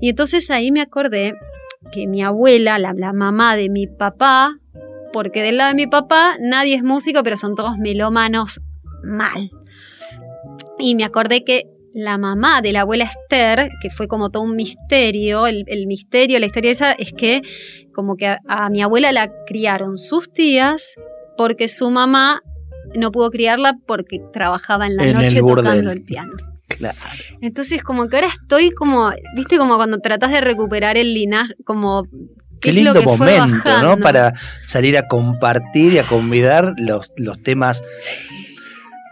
Y 0.00 0.08
entonces 0.08 0.50
ahí 0.50 0.72
me 0.72 0.80
acordé 0.80 1.34
que 1.92 2.08
mi 2.08 2.24
abuela, 2.24 2.80
la, 2.80 2.92
la 2.92 3.12
mamá 3.12 3.54
de 3.54 3.68
mi 3.68 3.86
papá, 3.86 4.58
porque 5.12 5.42
del 5.42 5.58
lado 5.58 5.70
de 5.70 5.76
mi 5.76 5.86
papá 5.86 6.36
nadie 6.40 6.74
es 6.74 6.82
músico, 6.82 7.22
pero 7.22 7.36
son 7.36 7.54
todos 7.54 7.78
melómanos 7.78 8.60
mal. 9.04 9.52
Y 10.80 10.96
me 10.96 11.04
acordé 11.04 11.44
que 11.44 11.70
la 11.96 12.18
mamá 12.18 12.60
de 12.60 12.72
la 12.72 12.82
abuela 12.82 13.04
Esther, 13.04 13.70
que 13.80 13.88
fue 13.88 14.06
como 14.06 14.28
todo 14.28 14.42
un 14.42 14.54
misterio, 14.54 15.46
el, 15.46 15.64
misterio, 15.86 16.38
la 16.38 16.44
historia 16.44 16.70
esa 16.70 16.92
es 16.92 17.14
que 17.14 17.40
como 17.94 18.16
que 18.16 18.36
a, 18.46 18.68
mi 18.68 18.82
abuela 18.82 19.12
la 19.12 19.32
criaron 19.46 19.96
sus 19.96 20.30
tías 20.30 20.96
porque 21.38 21.68
su 21.68 21.90
mamá 21.90 22.42
no 22.94 23.10
pudo 23.12 23.30
criarla 23.30 23.78
porque 23.86 24.20
trabajaba 24.30 24.86
en 24.86 24.96
la 24.96 25.10
noche 25.10 25.40
tocando 25.40 25.90
el 25.90 26.02
piano. 26.02 26.32
Claro. 26.68 26.98
Entonces 27.40 27.82
como 27.82 28.08
que 28.08 28.16
ahora 28.16 28.28
estoy 28.28 28.72
como, 28.72 29.10
viste 29.34 29.56
como 29.56 29.76
cuando 29.76 29.98
tratas 29.98 30.30
de 30.32 30.42
recuperar 30.42 30.98
el 30.98 31.14
linaje, 31.14 31.54
como 31.64 32.06
Qué 32.60 32.72
lindo 32.72 33.00
momento, 33.02 33.82
¿no? 33.82 33.96
Para 33.98 34.34
salir 34.62 34.98
a 34.98 35.08
compartir 35.08 35.94
y 35.94 35.98
a 35.98 36.02
convidar 36.02 36.74
los, 36.78 37.12
los 37.16 37.42
temas 37.42 37.82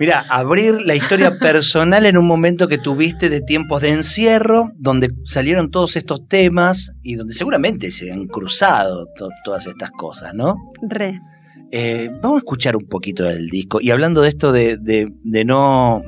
Mira, 0.00 0.24
abrir 0.28 0.74
la 0.84 0.94
historia 0.94 1.38
personal 1.40 2.06
en 2.06 2.16
un 2.16 2.26
momento 2.26 2.68
que 2.68 2.78
tuviste 2.78 3.28
de 3.28 3.40
tiempos 3.40 3.80
de 3.80 3.90
encierro, 3.90 4.70
donde 4.76 5.10
salieron 5.24 5.70
todos 5.70 5.96
estos 5.96 6.26
temas 6.26 6.96
y 7.02 7.14
donde 7.14 7.34
seguramente 7.34 7.90
se 7.90 8.12
han 8.12 8.26
cruzado 8.26 9.06
todas 9.44 9.66
estas 9.66 9.90
cosas, 9.92 10.34
¿no? 10.34 10.56
Re. 10.88 11.20
Eh, 11.70 12.08
vamos 12.22 12.36
a 12.36 12.38
escuchar 12.38 12.76
un 12.76 12.86
poquito 12.86 13.24
del 13.24 13.48
disco. 13.48 13.80
Y 13.80 13.90
hablando 13.90 14.20
de 14.20 14.28
esto 14.28 14.52
de, 14.52 14.78
de 14.78 15.44
no 15.44 16.02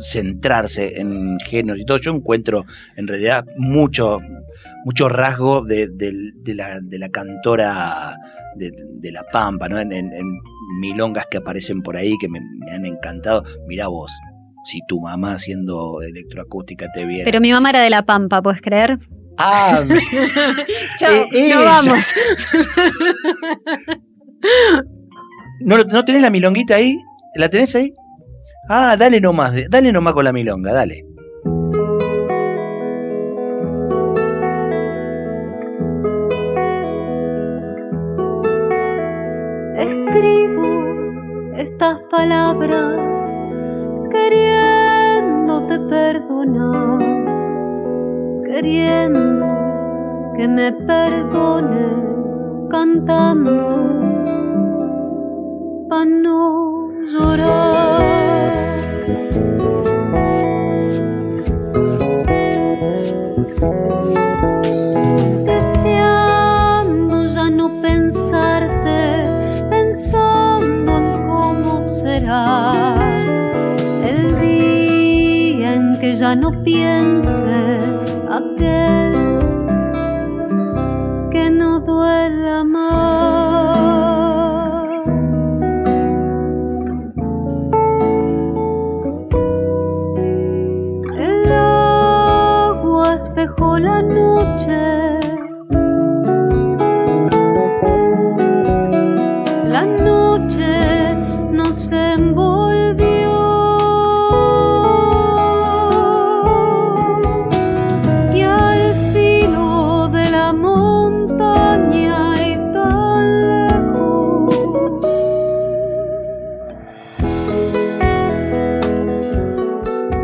centrarse 0.00 1.00
en 1.00 1.38
géneros 1.40 1.80
y 1.80 1.84
todo, 1.84 1.98
yo 1.98 2.12
encuentro 2.12 2.64
en 2.96 3.06
realidad 3.06 3.44
mucho, 3.56 4.20
mucho 4.84 5.08
rasgo 5.08 5.62
de, 5.64 5.88
la, 6.46 6.80
de 6.80 6.98
la, 6.98 7.08
cantora 7.08 8.16
de, 8.56 9.12
La 9.12 9.24
Pampa, 9.24 9.68
¿no? 9.68 9.78
En, 9.78 9.90
milongas 10.80 11.26
que 11.30 11.38
aparecen 11.38 11.82
por 11.82 11.96
ahí 11.96 12.14
que 12.20 12.28
me, 12.28 12.40
han 12.70 12.84
encantado. 12.84 13.42
Mirá 13.66 13.88
vos, 13.88 14.12
si 14.64 14.80
tu 14.86 15.00
mamá 15.00 15.32
haciendo 15.34 16.02
electroacústica 16.02 16.86
te 16.92 17.04
viera. 17.04 17.24
Pero 17.24 17.40
mi 17.40 17.50
mamá 17.52 17.70
era 17.70 17.80
de 17.80 17.90
La 17.90 18.02
Pampa, 18.02 18.42
¿puedes 18.42 18.60
creer? 18.60 18.98
Ah, 19.38 19.82
Chao, 20.98 21.12
eh, 21.32 21.50
no 21.54 21.62
vamos. 21.62 22.14
¿No, 25.60 25.78
¿No 25.78 26.04
tenés 26.04 26.22
la 26.22 26.30
milonguita 26.30 26.76
ahí? 26.76 26.98
¿La 27.34 27.48
tenés 27.48 27.74
ahí? 27.76 27.92
Ah, 28.70 28.96
dale 28.98 29.18
nomás, 29.18 29.54
dale 29.70 29.90
nomás 29.92 30.12
con 30.12 30.24
la 30.24 30.32
milonga, 30.32 30.74
dale. 30.74 31.06
Escribo 39.74 40.64
estas 41.56 41.98
palabras 42.10 43.26
queriéndote 44.10 45.78
perdonar, 45.88 46.98
queriendo 48.52 49.46
que 50.36 50.46
me 50.46 50.72
perdone 50.72 51.86
cantando 52.68 53.88
para 55.88 56.04
no 56.04 56.90
llorar. 57.06 57.87
No 76.34 76.50
piense 76.62 77.78
aquel 78.28 79.12
que 81.30 81.50
no 81.50 81.80
duela 81.80 82.64
más. 82.64 83.28
la 93.78 94.02
noche. 94.02 94.97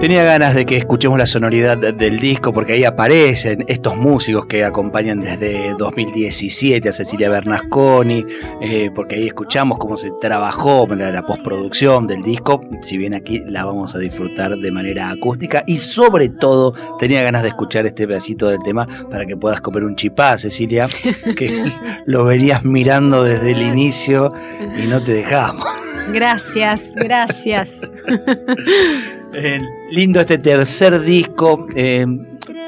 Tenía 0.04 0.22
ganas 0.22 0.54
de 0.54 0.66
que 0.66 0.76
escuchemos 0.76 1.18
la 1.18 1.24
sonoridad 1.24 1.78
del 1.78 2.20
disco 2.20 2.52
porque 2.52 2.74
ahí 2.74 2.84
aparecen 2.84 3.64
estos 3.68 3.96
músicos 3.96 4.44
que 4.44 4.62
acompañan 4.62 5.22
desde 5.22 5.74
2017 5.78 6.86
a 6.86 6.92
Cecilia 6.92 7.30
Bernasconi, 7.30 8.22
eh, 8.60 8.90
porque 8.94 9.14
ahí 9.14 9.28
escuchamos 9.28 9.78
cómo 9.78 9.96
se 9.96 10.10
trabajó 10.20 10.86
la, 10.88 11.10
la 11.10 11.22
postproducción 11.24 12.06
del 12.06 12.22
disco, 12.22 12.60
si 12.82 12.98
bien 12.98 13.14
aquí 13.14 13.44
la 13.46 13.64
vamos 13.64 13.94
a 13.94 13.98
disfrutar 13.98 14.58
de 14.58 14.70
manera 14.70 15.08
acústica 15.08 15.64
y 15.66 15.78
sobre 15.78 16.28
todo 16.28 16.74
tenía 16.98 17.22
ganas 17.22 17.40
de 17.40 17.48
escuchar 17.48 17.86
este 17.86 18.06
pedacito 18.06 18.50
del 18.50 18.58
tema 18.58 18.86
para 19.10 19.24
que 19.24 19.38
puedas 19.38 19.62
comer 19.62 19.84
un 19.84 19.96
chipá, 19.96 20.36
Cecilia, 20.36 20.86
que 21.34 21.64
lo 22.04 22.24
venías 22.24 22.62
mirando 22.62 23.24
desde 23.24 23.52
el 23.52 23.62
inicio 23.62 24.34
y 24.76 24.86
no 24.86 25.02
te 25.02 25.12
dejamos. 25.12 25.64
Gracias, 26.12 26.92
gracias. 26.94 27.80
Eh, 29.34 29.60
lindo 29.90 30.20
este 30.20 30.38
tercer 30.38 31.00
disco. 31.00 31.66
Eh, 31.74 32.06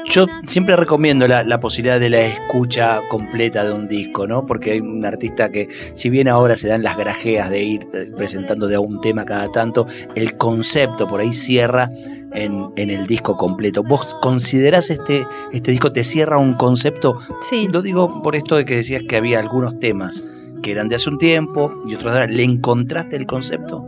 yo 0.09 0.25
siempre 0.45 0.75
recomiendo 0.75 1.27
la, 1.27 1.59
posibilidad 1.59 1.99
de 1.99 2.09
la 2.09 2.21
escucha 2.21 3.01
completa 3.09 3.65
de 3.65 3.73
un 3.73 3.87
disco, 3.87 4.25
¿no? 4.25 4.45
Porque 4.45 4.71
hay 4.71 4.79
un 4.79 5.05
artista 5.05 5.51
que, 5.51 5.67
si 5.93 6.09
bien 6.09 6.29
ahora 6.29 6.55
se 6.55 6.69
dan 6.69 6.81
las 6.81 6.97
grajeas 6.97 7.49
de 7.49 7.63
ir 7.63 7.87
eh, 7.93 8.11
presentando 8.15 8.67
de 8.67 8.75
a 8.75 8.79
un 8.79 9.01
tema 9.01 9.25
cada 9.25 9.51
tanto, 9.51 9.85
el 10.15 10.37
concepto 10.37 11.07
por 11.07 11.19
ahí 11.19 11.33
cierra 11.33 11.89
en, 12.33 12.71
el 12.89 13.07
disco 13.07 13.35
completo. 13.35 13.83
¿Vos 13.83 14.15
considerás 14.21 14.89
este, 14.89 15.25
este 15.51 15.71
disco 15.71 15.91
te 15.91 16.03
cierra 16.03 16.37
un 16.37 16.53
concepto? 16.53 17.19
Sí. 17.41 17.67
Lo 17.71 17.81
digo 17.81 18.21
por 18.21 18.35
esto 18.35 18.55
de 18.55 18.65
que 18.65 18.77
decías 18.77 19.03
que 19.07 19.17
había 19.17 19.39
algunos 19.39 19.79
temas 19.79 20.23
que 20.61 20.71
eran 20.71 20.87
de 20.87 20.95
hace 20.95 21.09
un 21.09 21.17
tiempo 21.17 21.81
y 21.85 21.95
otros 21.95 22.13
de 22.13 22.19
ahora. 22.19 22.31
¿Le 22.31 22.43
encontraste 22.43 23.15
el 23.15 23.25
concepto? 23.25 23.87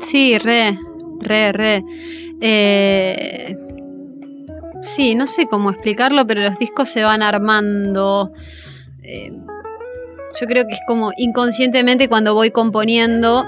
Sí, 0.00 0.38
re, 0.38 0.78
re, 1.22 1.52
re. 1.52 1.84
Eh, 2.40 3.56
sí, 4.82 5.14
no 5.14 5.26
sé 5.26 5.46
cómo 5.46 5.70
explicarlo, 5.70 6.26
pero 6.26 6.42
los 6.42 6.58
discos 6.58 6.90
se 6.90 7.02
van 7.02 7.22
armando. 7.22 8.32
Eh, 9.02 9.32
yo 10.40 10.46
creo 10.46 10.66
que 10.66 10.74
es 10.74 10.80
como 10.86 11.12
inconscientemente 11.16 12.08
cuando 12.08 12.34
voy 12.34 12.50
componiendo, 12.50 13.44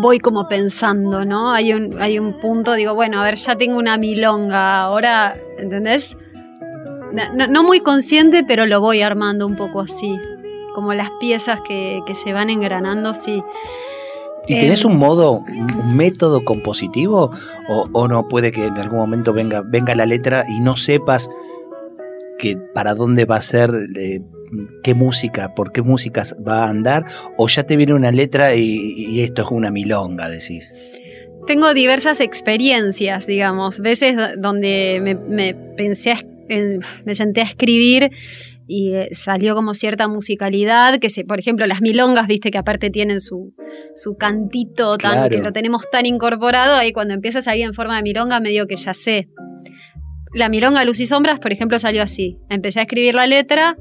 voy 0.00 0.18
como 0.18 0.48
pensando, 0.48 1.24
¿no? 1.24 1.52
Hay 1.52 1.72
un, 1.72 2.00
hay 2.00 2.18
un 2.18 2.38
punto, 2.40 2.72
digo, 2.74 2.94
bueno, 2.94 3.20
a 3.20 3.24
ver, 3.24 3.36
ya 3.36 3.56
tengo 3.56 3.78
una 3.78 3.98
milonga, 3.98 4.82
ahora, 4.82 5.36
¿entendés? 5.58 6.16
No, 7.34 7.62
muy 7.62 7.80
consciente, 7.80 8.42
pero 8.42 8.66
lo 8.66 8.80
voy 8.80 9.02
armando 9.02 9.46
un 9.46 9.56
poco 9.56 9.80
así. 9.80 10.18
Como 10.74 10.94
las 10.94 11.10
piezas 11.20 11.60
que, 11.60 12.00
que 12.06 12.14
se 12.14 12.32
van 12.32 12.48
engranando, 12.48 13.14
sí. 13.14 13.42
¿Y 14.48 14.54
Em, 14.54 14.60
tenés 14.60 14.84
un 14.84 14.96
modo, 14.96 15.44
un 15.48 15.96
método 15.96 16.44
compositivo? 16.44 17.30
O, 17.68 17.88
o 17.92 18.08
no 18.08 18.26
puede 18.28 18.50
que 18.52 18.66
en 18.66 18.76
algún 18.78 18.98
momento 18.98 19.32
venga, 19.32 19.62
venga 19.62 19.94
la 19.94 20.06
letra 20.06 20.44
y 20.48 20.60
no 20.60 20.76
sepas 20.76 21.30
que 22.38 22.56
para 22.74 22.94
dónde 22.94 23.24
va 23.24 23.36
a 23.36 23.40
ser, 23.40 23.70
eh, 23.96 24.20
qué 24.82 24.94
música, 24.94 25.54
por 25.54 25.70
qué 25.72 25.82
músicas 25.82 26.36
va 26.46 26.64
a 26.64 26.68
andar? 26.70 27.06
¿O 27.36 27.46
ya 27.48 27.62
te 27.64 27.76
viene 27.76 27.94
una 27.94 28.10
letra 28.10 28.54
y, 28.56 28.64
y 28.96 29.20
esto 29.20 29.42
es 29.42 29.48
una 29.50 29.70
milonga, 29.70 30.28
decís? 30.28 30.76
Tengo 31.46 31.72
diversas 31.74 32.20
experiencias, 32.20 33.26
digamos, 33.26 33.80
veces 33.80 34.16
do- 34.16 34.36
donde 34.40 35.00
me, 35.02 35.14
me 35.14 35.54
pensé, 35.54 36.14
me 37.04 37.14
senté 37.14 37.40
a 37.40 37.44
escribir 37.44 38.10
y 38.66 38.94
eh, 38.94 39.08
salió 39.12 39.54
como 39.54 39.74
cierta 39.74 40.08
musicalidad, 40.08 40.98
que 40.98 41.10
se, 41.10 41.24
por 41.24 41.38
ejemplo, 41.38 41.66
las 41.66 41.80
milongas, 41.80 42.26
viste 42.26 42.50
que 42.50 42.58
aparte 42.58 42.90
tienen 42.90 43.20
su, 43.20 43.54
su 43.94 44.16
cantito 44.16 44.96
tan, 44.98 45.12
Claro. 45.12 45.30
que 45.36 45.42
lo 45.42 45.52
tenemos 45.52 45.82
tan 45.90 46.06
incorporado, 46.06 46.76
ahí 46.76 46.92
cuando 46.92 47.14
empieza 47.14 47.40
a 47.40 47.42
salir 47.42 47.64
en 47.64 47.74
forma 47.74 47.96
de 47.96 48.02
milonga 48.02 48.40
medio 48.40 48.66
que 48.66 48.76
ya 48.76 48.94
sé. 48.94 49.28
La 50.34 50.48
milonga 50.48 50.84
Luz 50.84 51.00
y 51.00 51.06
Sombras, 51.06 51.38
por 51.40 51.52
ejemplo, 51.52 51.78
salió 51.78 52.02
así. 52.02 52.38
Empecé 52.48 52.78
a 52.80 52.82
escribir 52.84 53.14
la 53.14 53.26
letra, 53.26 53.76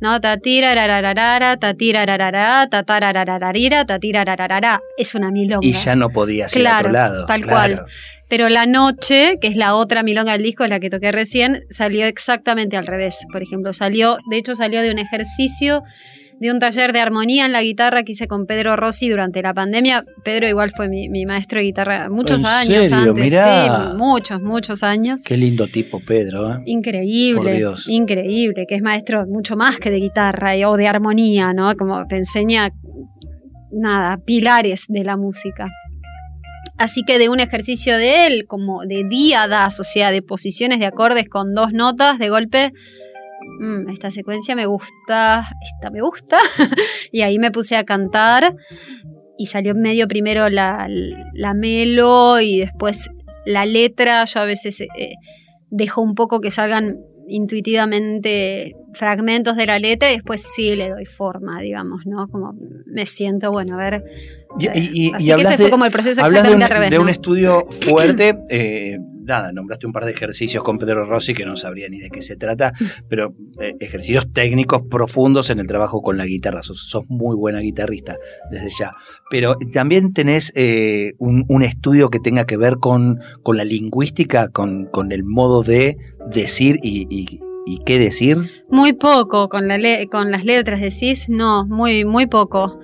¿no? 0.00 0.20
Tatira, 0.20 0.74
rararara, 0.74 1.56
tatira, 1.56 2.04
rararara, 2.04 2.68
tatararararira, 2.68 3.84
tatira, 3.84 4.24
rararara. 4.24 4.80
Es 4.96 5.14
una 5.14 5.30
milonga. 5.30 5.64
Y 5.66 5.72
ya 5.72 5.94
no 5.94 6.10
podías 6.10 6.54
ir 6.56 6.62
a 6.66 6.70
Claro, 6.70 6.78
otro 6.88 6.92
lado. 6.92 7.26
tal 7.26 7.42
claro. 7.42 7.74
cual. 7.76 7.86
Pero 8.28 8.48
La 8.48 8.66
Noche, 8.66 9.36
que 9.40 9.48
es 9.48 9.56
la 9.56 9.74
otra 9.74 10.02
milonga 10.02 10.32
del 10.32 10.42
disco, 10.42 10.66
la 10.66 10.80
que 10.80 10.90
toqué 10.90 11.12
recién, 11.12 11.62
salió 11.70 12.06
exactamente 12.06 12.76
al 12.76 12.86
revés. 12.86 13.24
Por 13.32 13.42
ejemplo, 13.42 13.72
salió, 13.72 14.18
de 14.30 14.38
hecho 14.38 14.54
salió 14.54 14.80
de 14.82 14.90
un 14.90 14.98
ejercicio 14.98 15.82
de 16.40 16.50
un 16.50 16.58
taller 16.58 16.92
de 16.92 16.98
armonía 16.98 17.46
en 17.46 17.52
la 17.52 17.62
guitarra 17.62 18.02
que 18.02 18.10
hice 18.10 18.26
con 18.26 18.44
Pedro 18.46 18.74
Rossi 18.74 19.08
durante 19.08 19.40
la 19.40 19.54
pandemia. 19.54 20.04
Pedro 20.24 20.48
igual 20.48 20.72
fue 20.76 20.88
mi, 20.88 21.08
mi 21.08 21.26
maestro 21.26 21.60
de 21.60 21.66
guitarra 21.66 22.08
muchos 22.10 22.40
¿En 22.42 22.46
años 22.48 22.88
serio? 22.88 23.10
antes, 23.12 23.24
Mirá. 23.24 23.90
sí, 23.92 23.96
muchos, 23.96 24.40
muchos 24.42 24.82
años. 24.82 25.22
Qué 25.24 25.36
lindo 25.36 25.68
tipo, 25.68 26.00
Pedro. 26.00 26.50
¿eh? 26.50 26.54
Por 26.56 26.68
Increíble, 26.68 27.54
Dios. 27.54 27.88
increíble, 27.88 28.66
que 28.68 28.74
es 28.74 28.82
maestro 28.82 29.24
mucho 29.28 29.54
más 29.56 29.78
que 29.78 29.90
de 29.92 29.98
guitarra 29.98 30.56
y- 30.56 30.64
o 30.64 30.76
de 30.76 30.88
armonía, 30.88 31.52
¿no? 31.52 31.72
Como 31.76 32.04
te 32.08 32.16
enseña, 32.16 32.70
nada, 33.72 34.18
pilares 34.18 34.86
de 34.88 35.04
la 35.04 35.16
música. 35.16 35.68
Así 36.78 37.02
que 37.06 37.18
de 37.18 37.28
un 37.28 37.40
ejercicio 37.40 37.96
de 37.96 38.26
él, 38.26 38.46
como 38.46 38.84
de 38.84 39.04
díadas, 39.08 39.80
o 39.80 39.84
sea, 39.84 40.10
de 40.10 40.22
posiciones 40.22 40.78
de 40.80 40.86
acordes 40.86 41.28
con 41.28 41.54
dos 41.54 41.72
notas, 41.72 42.18
de 42.18 42.28
golpe, 42.28 42.72
"Mm, 43.60 43.90
esta 43.90 44.10
secuencia 44.10 44.54
me 44.56 44.66
gusta, 44.66 45.48
esta 45.62 45.90
me 45.90 46.00
gusta, 46.00 46.38
y 47.12 47.22
ahí 47.22 47.38
me 47.38 47.50
puse 47.50 47.76
a 47.76 47.84
cantar 47.84 48.54
y 49.38 49.46
salió 49.46 49.74
medio 49.74 50.08
primero 50.08 50.48
la, 50.48 50.86
la 51.32 51.54
melo 51.54 52.40
y 52.40 52.58
después 52.60 53.10
la 53.46 53.66
letra, 53.66 54.24
yo 54.24 54.40
a 54.40 54.44
veces... 54.44 54.80
eh, 54.80 55.14
dejo 55.76 56.02
un 56.02 56.14
poco 56.14 56.40
que 56.40 56.52
salgan 56.52 56.98
intuitivamente 57.26 58.76
fragmentos 58.94 59.56
de 59.56 59.66
la 59.66 59.78
letra 59.78 60.10
y 60.10 60.14
después 60.16 60.42
sí 60.54 60.74
le 60.74 60.90
doy 60.90 61.06
forma, 61.06 61.60
digamos, 61.60 62.02
¿no? 62.06 62.28
Como 62.28 62.54
me 62.86 63.06
siento, 63.06 63.50
bueno, 63.52 63.74
a 63.74 63.78
ver. 63.90 64.04
Y, 64.58 64.66
y- 64.66 65.08
y 65.08 65.12
Así 65.12 65.26
que 65.26 65.32
hablas 65.32 65.48
ese 65.48 65.56
de- 65.56 65.64
fue 65.64 65.70
como 65.70 65.84
el 65.84 65.90
proceso 65.90 66.22
Hablas 66.24 66.44
de 66.44 66.50
un, 66.50 66.62
exactamente 66.62 66.64
al 66.64 66.78
revés. 66.78 66.90
de 66.90 66.98
un 66.98 67.06
¿no? 67.06 67.10
estudio 67.12 67.66
fuerte. 67.82 68.34
eh, 68.50 68.98
nada, 69.24 69.52
nombraste 69.52 69.86
un 69.86 69.92
par 69.92 70.04
de 70.04 70.12
ejercicios 70.12 70.62
con 70.62 70.78
Pedro 70.78 71.06
Rossi 71.06 71.32
que 71.34 71.44
no 71.46 71.56
sabría 71.56 71.88
ni 71.88 71.98
de 71.98 72.10
qué 72.10 72.20
se 72.22 72.36
trata, 72.36 72.72
pero 73.08 73.34
eh, 73.60 73.74
ejercicios 73.80 74.30
técnicos 74.32 74.82
profundos 74.88 75.50
en 75.50 75.58
el 75.58 75.66
trabajo 75.66 76.02
con 76.02 76.16
la 76.18 76.26
guitarra. 76.26 76.62
Sos, 76.62 76.86
sos 76.88 77.02
muy 77.08 77.34
buena 77.34 77.60
guitarrista 77.60 78.16
desde 78.50 78.68
ya. 78.78 78.92
Pero 79.30 79.56
también 79.72 80.12
tenés 80.12 80.52
eh, 80.54 81.14
un, 81.18 81.44
un 81.48 81.62
estudio 81.64 82.10
que 82.10 82.20
tenga 82.20 82.44
que 82.44 82.56
ver 82.56 82.76
con, 82.76 83.18
con 83.42 83.56
la 83.56 83.64
lingüística, 83.64 84.48
con, 84.48 84.84
con 84.86 85.10
el 85.10 85.24
modo 85.24 85.62
de 85.64 85.96
decir 86.32 86.76
y, 86.82 87.40
y- 87.66 87.74
y 87.76 87.84
qué 87.84 87.98
decir. 87.98 88.36
Muy 88.70 88.92
poco 88.94 89.48
con, 89.48 89.68
la 89.68 89.78
le- 89.78 90.06
con 90.08 90.30
las 90.30 90.44
letras 90.44 90.80
decís, 90.80 91.28
no, 91.28 91.64
muy, 91.66 92.04
muy 92.04 92.26
poco. 92.26 92.80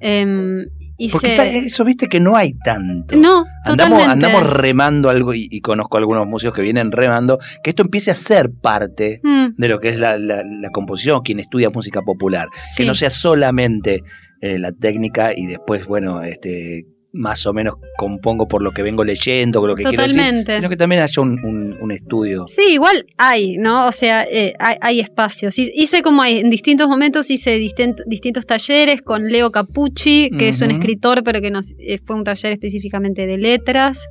Em, 0.00 0.64
hice- 0.96 1.12
Porque 1.12 1.30
está- 1.30 1.46
eso 1.46 1.84
viste 1.84 2.08
que 2.08 2.20
no 2.20 2.36
hay 2.36 2.52
tanto. 2.64 3.16
No, 3.16 3.44
Andamos, 3.64 4.00
totalmente. 4.00 4.26
andamos 4.26 4.50
remando 4.52 5.10
algo 5.10 5.34
y, 5.34 5.46
y 5.50 5.60
conozco 5.60 5.96
algunos 5.98 6.26
músicos 6.26 6.54
que 6.54 6.62
vienen 6.62 6.90
remando, 6.92 7.38
que 7.62 7.70
esto 7.70 7.82
empiece 7.82 8.10
a 8.10 8.14
ser 8.14 8.50
parte 8.50 9.20
Mm, 9.22 9.54
de 9.56 9.68
lo 9.68 9.78
que 9.80 9.88
es 9.88 9.98
la, 9.98 10.18
la- 10.18 10.42
la 10.44 10.70
composición, 10.70 11.20
quien 11.22 11.38
estudia 11.40 11.70
música 11.70 12.02
popular, 12.02 12.48
sí. 12.64 12.82
que 12.82 12.86
no 12.88 12.94
sea 12.94 13.10
solamente 13.10 14.02
eh, 14.40 14.58
la 14.58 14.70
técnica 14.72 15.32
y 15.36 15.46
después, 15.46 15.86
bueno, 15.86 16.22
este 16.22 16.84
más 17.12 17.46
o 17.46 17.54
menos 17.54 17.74
compongo 17.96 18.46
por 18.46 18.62
lo 18.62 18.70
que 18.72 18.82
vengo 18.82 19.02
leyendo, 19.02 19.60
con 19.60 19.68
lo 19.70 19.74
que 19.74 19.82
quiero 19.82 20.02
decir, 20.02 20.18
Totalmente. 20.20 20.56
sino 20.56 20.68
que 20.68 20.76
también 20.76 21.00
haya 21.02 21.22
un, 21.22 21.42
un- 21.42 21.76
un 21.80 21.90
estudio. 21.90 22.44
Sí, 22.48 22.72
igual 22.72 23.06
hay, 23.16 23.56
¿no? 23.56 23.86
O 23.86 23.92
sea, 23.92 24.24
eh, 24.24 24.52
hay, 24.58 24.76
hay 24.80 25.00
espacios. 25.00 25.58
Hi- 25.58 25.72
Hice 25.74 26.02
como 26.02 26.20
hay, 26.22 26.38
en 26.38 26.50
distintos 26.50 26.86
momentos 26.88 27.30
hice 27.30 27.58
distin- 27.58 27.96
distintos 28.06 28.44
talleres 28.46 29.00
con 29.02 29.28
Leo 29.32 29.50
Capucci, 29.50 30.30
que 30.38 30.48
es 30.50 30.60
un 30.60 30.70
escritor, 30.70 31.24
pero 31.24 31.40
que 31.40 31.50
nos, 31.50 31.72
eh, 31.78 31.98
fue 32.04 32.14
un 32.14 32.24
taller 32.24 32.52
específicamente 32.52 33.26
de 33.26 33.38
letras. 33.38 34.06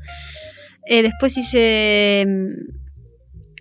Eh, 0.87 1.03
después 1.03 1.37
hice. 1.37 2.25
mm, 2.27 2.77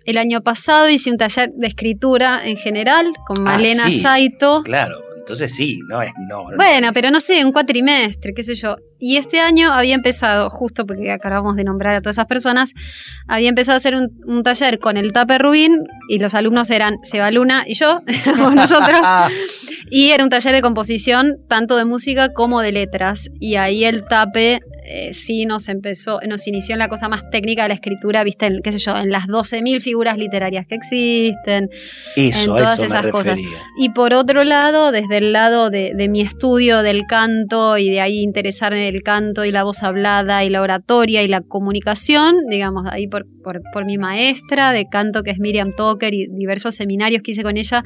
El 0.05 0.17
año 0.17 0.41
pasado 0.41 0.89
hice 0.89 1.11
un 1.11 1.17
taller 1.17 1.51
de 1.53 1.67
escritura 1.67 2.41
en 2.47 2.55
general 2.57 3.11
con 3.27 3.39
Ah, 3.39 3.57
Malena 3.57 3.91
sí. 3.91 3.99
Saito. 3.99 4.63
Claro, 4.63 4.99
entonces 5.27 5.53
sí, 5.53 5.81
no 5.89 6.01
es 6.01 6.11
no. 6.29 6.49
no 6.49 6.55
Bueno, 6.55 6.87
es- 6.87 6.93
pero 6.93 7.11
no 7.11 7.19
sé, 7.19 7.43
un 7.43 7.51
cuatrimestre, 7.51 8.33
qué 8.33 8.43
sé 8.43 8.55
yo. 8.55 8.77
Y 8.97 9.17
este 9.17 9.41
año 9.41 9.73
había 9.73 9.93
empezado, 9.93 10.49
justo 10.49 10.85
porque 10.85 11.11
acabamos 11.11 11.57
de 11.57 11.65
nombrar 11.65 11.95
a 11.95 12.01
todas 12.01 12.15
esas 12.15 12.25
personas, 12.27 12.71
había 13.27 13.49
empezado 13.49 13.75
a 13.75 13.77
hacer 13.77 13.93
un, 13.93 14.09
un 14.25 14.41
taller 14.41 14.79
con 14.79 14.95
el 14.95 15.11
Tape 15.11 15.37
Rubín 15.37 15.83
y 16.09 16.17
los 16.19 16.33
alumnos 16.33 16.71
eran 16.71 16.95
Seba 17.03 17.29
Luna 17.29 17.65
y 17.67 17.73
yo, 17.75 18.01
éramos 18.25 18.55
nosotros. 18.55 19.01
Y 19.89 20.09
era 20.11 20.21
un 20.25 20.29
taller 20.29 20.53
de 20.53 20.61
composición, 20.61 21.37
tanto 21.47 21.77
de 21.77 21.85
música 21.85 22.33
como 22.33 22.59
de 22.59 22.73
letras. 22.73 23.29
Y 23.39 23.55
ahí 23.55 23.85
el 23.85 24.03
tape 24.03 24.59
eh, 24.87 25.13
sí 25.13 25.45
nos 25.45 25.69
empezó, 25.69 26.19
nos 26.27 26.47
inició 26.47 26.73
en 26.73 26.79
la 26.79 26.87
cosa 26.87 27.09
más 27.09 27.29
técnica 27.29 27.63
de 27.63 27.69
la 27.69 27.75
escritura, 27.75 28.23
viste, 28.23 28.45
en, 28.45 28.61
qué 28.63 28.71
sé 28.71 28.79
yo, 28.79 28.95
en 28.97 29.09
las 29.09 29.27
12.000 29.27 29.81
figuras 29.81 30.17
literarias 30.17 30.65
que 30.67 30.75
existen. 30.75 31.69
eso, 32.15 32.39
en 32.39 32.45
todas 32.47 32.73
eso 32.73 32.81
me 32.81 32.87
esas 32.87 33.07
cosas. 33.07 33.35
refería. 33.35 33.59
Y 33.79 33.89
por 33.89 34.13
otro 34.13 34.43
lado, 34.43 34.91
desde 34.91 35.17
el 35.17 35.33
lado 35.33 35.69
de, 35.69 35.93
de 35.95 36.09
mi 36.09 36.21
estudio 36.21 36.81
del 36.81 37.05
canto 37.07 37.77
y 37.77 37.89
de 37.89 38.01
ahí 38.01 38.21
interesarme 38.21 38.91
del 38.91 39.03
canto 39.03 39.45
y 39.45 39.51
la 39.51 39.63
voz 39.63 39.83
hablada 39.83 40.43
y 40.43 40.49
la 40.49 40.61
oratoria 40.61 41.23
y 41.23 41.27
la 41.27 41.41
comunicación, 41.41 42.35
digamos, 42.49 42.87
ahí 42.89 43.07
por, 43.07 43.25
por, 43.43 43.61
por 43.73 43.85
mi 43.85 43.97
maestra 43.97 44.71
de 44.71 44.87
canto 44.89 45.23
que 45.23 45.31
es 45.31 45.39
Miriam 45.39 45.71
Toker 45.75 46.13
y 46.13 46.27
diversos 46.27 46.75
seminarios 46.75 47.21
que 47.21 47.31
hice 47.31 47.43
con 47.43 47.57
ella 47.57 47.83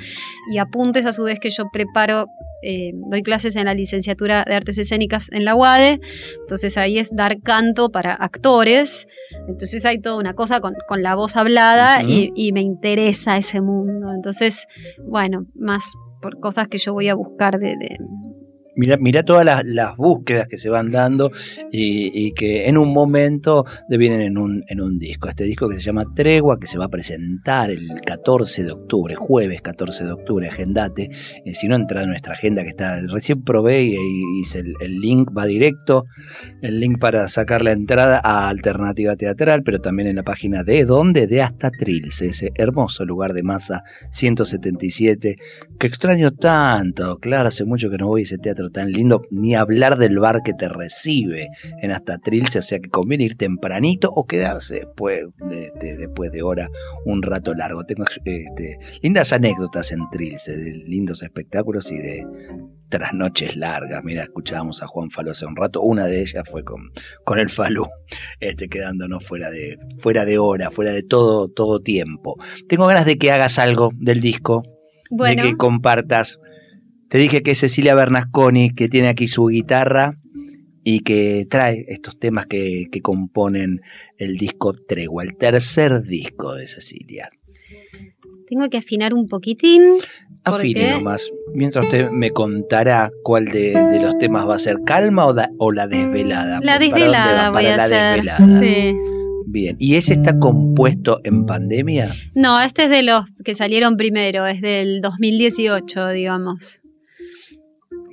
y 0.52 0.58
apuntes 0.58 1.06
a 1.06 1.14
su 1.14 1.24
vez 1.24 1.40
que 1.40 1.50
yo 1.50 1.66
preparo. 1.72 2.28
eh, 2.64 2.92
doy 3.10 3.24
clases 3.24 3.56
en 3.56 3.66
la 3.66 3.74
licenciatura 3.74 4.44
de 4.48 4.54
artes 4.54 4.78
escénicas 4.78 5.30
en 5.32 5.46
la 5.46 5.56
UADE, 5.56 6.00
entonces 6.42 6.78
ahí 6.78 6.91
es 6.98 7.10
dar 7.12 7.42
canto 7.42 7.90
para 7.90 8.14
actores, 8.14 9.08
entonces 9.48 9.86
hay 9.86 10.00
toda 10.00 10.16
una 10.18 10.34
cosa 10.34 10.60
con, 10.62 10.74
con 10.88 11.02
la 11.04 11.16
voz 11.16 11.36
hablada 11.36 12.02
y, 12.10 12.32
y 12.36 12.52
me 12.52 12.62
interesa 12.62 13.38
ese 13.38 13.62
mundo, 13.62 14.12
entonces 14.14 14.68
bueno, 15.08 15.46
más 15.56 15.84
por 16.22 16.40
cosas 16.40 16.68
que 16.68 16.78
yo 16.78 16.94
voy 16.94 17.10
a 17.10 17.16
buscar 17.16 17.60
de... 17.60 17.76
de- 17.78 17.98
Mira, 18.76 18.98
mira 18.98 19.24
todas 19.24 19.44
las, 19.44 19.66
las 19.66 19.98
búsquedas 19.98 20.48
que 20.48 20.58
se 20.58 20.70
van 20.70 20.92
dando 20.92 21.32
y, 21.72 22.28
y 22.28 22.32
que 22.32 22.70
en 22.70 22.78
un 22.78 22.94
momento 22.94 23.66
devienen 23.90 24.22
en 24.22 24.38
un, 24.38 24.64
en 24.68 24.82
un 24.82 24.98
disco. 24.98 25.28
Este 25.28 25.44
disco 25.44 25.68
que 25.68 25.78
se 25.78 25.82
llama 25.82 26.06
Tregua, 26.16 26.58
que 26.58 26.68
se 26.68 26.78
va 26.78 26.86
a 26.86 26.90
presentar 26.90 27.70
el 27.70 27.90
14 28.06 28.64
de 28.64 28.72
octubre, 28.72 29.16
jueves 29.16 29.62
14 29.62 30.06
de 30.06 30.12
octubre, 30.14 30.48
agendate. 30.48 31.10
Eh, 31.46 31.54
si 31.54 31.68
no 31.68 31.76
entra 31.76 32.04
en 32.04 32.10
nuestra 32.10 32.34
agenda 32.34 32.64
que 32.64 32.70
está, 32.70 33.02
recién 33.02 33.44
probé 33.44 33.84
y, 33.84 33.96
y 33.96 34.42
hice 34.42 34.60
el, 34.60 34.74
el 34.80 35.00
link, 35.00 35.30
va 35.38 35.46
directo, 35.46 36.06
el 36.62 36.80
link 36.80 36.98
para 37.00 37.28
sacar 37.28 37.64
la 37.64 37.72
entrada 37.72 38.22
a 38.24 38.48
Alternativa 38.48 39.16
Teatral, 39.18 39.64
pero 39.64 39.82
también 39.82 40.08
en 40.08 40.16
la 40.16 40.24
página 40.24 40.64
de 40.64 40.86
donde, 40.86 41.28
de 41.28 41.42
Hasta 41.42 41.72
Trilce, 41.72 42.28
ese 42.28 42.52
hermoso 42.56 43.04
lugar 43.04 43.34
de 43.34 43.44
masa 43.44 43.84
177 44.12 45.36
que 45.80 45.88
extraño 45.88 46.32
tanto. 46.32 47.18
Claro, 47.20 47.50
hace 47.50 47.66
mucho 47.66 47.90
que 47.90 47.98
no 47.98 48.08
voy 48.08 48.22
a 48.22 48.24
ese 48.24 48.38
teatro 48.38 48.61
tan 48.70 48.92
lindo, 48.92 49.24
ni 49.32 49.56
hablar 49.56 49.98
del 49.98 50.20
bar 50.20 50.42
que 50.44 50.54
te 50.54 50.70
recibe 50.70 51.48
en 51.82 51.92
hasta 51.92 52.18
Trilce, 52.18 52.60
o 52.60 52.62
sea 52.62 52.80
que 52.80 52.90
conviene 52.90 53.24
ir 53.24 53.36
tempranito 53.36 54.12
o 54.14 54.26
quedarse 54.26 54.76
después 54.76 55.24
de, 55.50 55.72
de- 55.80 55.98
después 55.98 56.32
de 56.32 56.44
hora 56.44 56.70
un 57.06 57.22
rato 57.24 57.54
largo. 57.54 57.84
Tengo 57.86 58.06
este, 58.26 58.78
lindas 59.02 59.34
anécdotas 59.34 59.92
en 59.92 60.02
Trilce, 60.12 60.56
de 60.56 60.72
lindos 60.88 61.24
espectáculos 61.24 61.92
y 61.92 61.98
de 61.98 62.26
trasnoches 62.90 63.56
largas. 63.56 64.04
Mira, 64.04 64.24
escuchábamos 64.24 64.84
a 64.84 64.88
Juan 64.88 65.10
Falú 65.12 65.32
hace 65.32 65.46
un 65.46 65.56
rato, 65.56 65.82
una 65.82 66.06
de 66.08 66.22
ellas 66.22 66.44
fue 66.50 66.64
con, 66.64 66.92
con 67.24 67.40
el 67.40 67.50
Falú, 67.50 67.88
este, 68.40 68.68
quedándonos 68.68 69.24
fuera 69.26 69.50
de, 69.50 69.78
fuera 69.98 70.26
de 70.26 70.38
hora, 70.40 70.70
fuera 70.70 70.92
de 70.92 71.04
todo, 71.04 71.48
todo 71.48 71.80
tiempo. 71.80 72.36
Tengo 72.68 72.88
ganas 72.88 73.06
de 73.06 73.18
que 73.18 73.32
hagas 73.32 73.60
algo 73.60 73.92
del 73.96 74.20
disco, 74.20 74.64
Bueno, 75.10 75.42
de 75.44 75.50
que 75.52 75.56
compartas. 75.56 76.40
Te 77.12 77.18
dije 77.20 77.44
que 77.44 77.54
Cecilia 77.54 77.94
Bernasconi, 77.94 78.72
que 78.74 78.88
tiene 78.90 79.10
aquí 79.10 79.28
su 79.28 79.46
guitarra, 79.48 80.18
y 80.84 81.02
que 81.02 81.46
trae 81.48 81.86
estos 81.90 82.18
temas 82.18 82.48
que, 82.48 82.88
que 82.92 83.02
componen 83.02 83.82
el 84.18 84.38
disco 84.38 84.74
Tregua, 84.74 85.24
el 85.24 85.38
tercer 85.38 86.02
disco 86.02 86.56
de 86.56 86.66
Cecilia. 86.68 87.30
Tengo 88.50 88.68
que 88.70 88.78
afinar 88.80 89.14
un 89.14 89.28
poquitín. 89.28 89.84
Afine 90.44 90.90
nomás, 90.92 91.30
mientras 91.54 91.86
usted 91.86 92.10
me 92.10 92.32
contará 92.32 93.12
cuál 93.24 93.46
de, 93.46 93.74
de 93.74 94.00
los 94.00 94.18
temas 94.18 94.48
va 94.50 94.56
a 94.56 94.60
ser 94.60 94.78
calma 94.84 95.28
o, 95.28 95.34
da- 95.36 95.52
o 95.60 95.72
la 95.72 95.86
desvelada. 95.88 96.60
La 96.62 96.80
¿Para 96.80 96.80
dónde 96.80 96.86
desvelada 96.96 97.44
va? 97.44 97.50
voy 97.52 97.64
Para 97.66 97.74
a 97.74 97.78
la 97.78 97.84
hacer. 97.84 98.24
desvelada. 98.24 98.60
Sí. 98.62 98.96
Bien, 99.46 99.76
¿y 99.80 99.96
ese 99.98 100.14
está 100.14 100.40
compuesto 100.40 101.20
en 101.24 101.46
pandemia? 101.46 102.12
No, 102.34 102.60
este 102.60 102.86
es 102.86 102.90
de 102.90 103.04
los 103.04 103.26
que 103.46 103.54
salieron 103.54 103.98
primero, 103.98 104.48
es 104.48 104.62
del 104.62 105.02
2018, 105.02 106.08
digamos. 106.10 106.82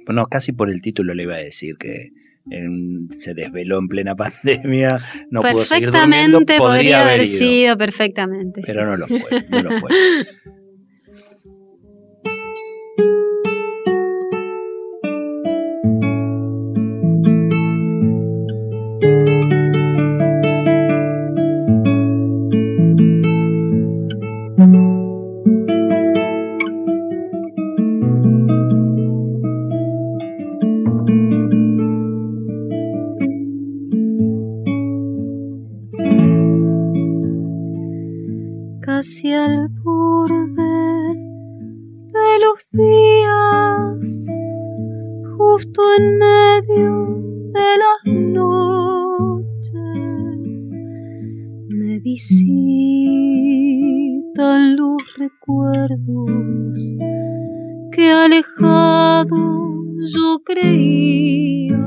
No, 0.09 0.27
casi 0.27 0.53
por 0.53 0.71
el 0.71 0.81
título 0.83 1.15
le 1.15 1.23
iba 1.25 1.35
a 1.35 1.39
decir 1.39 1.77
que 1.77 2.11
en- 2.51 3.09
se 3.11 3.35
desveló 3.35 3.79
en 3.79 3.89
plena 3.89 4.15
pandemia, 4.17 5.01
no 5.31 5.43
pudo 5.43 5.65
seguir 5.65 5.91
durmiendo, 5.91 6.39
perfectamente 6.41 6.59
podría 6.59 6.59
podría 6.59 7.03
haber 7.03 7.27
ido, 7.27 7.39
sido, 7.39 7.79
perfectamente. 7.79 8.61
pero 8.67 8.81
sí. 8.83 8.87
no 8.87 8.97
lo 8.97 9.07
fue, 9.07 9.47
no 9.51 9.63
lo 9.63 9.71
fue. 9.73 9.91
casi 38.99 39.33
al 39.33 39.69
borde 39.85 41.15
de 42.17 42.31
los 42.45 42.59
días, 42.73 44.27
justo 45.37 45.81
en 45.97 46.05
medio 46.19 46.93
de 47.55 47.71
las 47.85 48.03
noches, 48.35 49.73
me 51.69 52.01
visitan 52.01 53.07
los 54.75 55.01
recuerdos 55.17 56.77
que 57.93 58.11
alejado 58.11 59.37
yo 60.13 60.43
creía. 60.45 61.79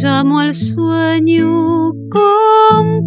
Llamo 0.00 0.38
al 0.38 0.54
sueño 0.54 1.92
con 2.08 2.99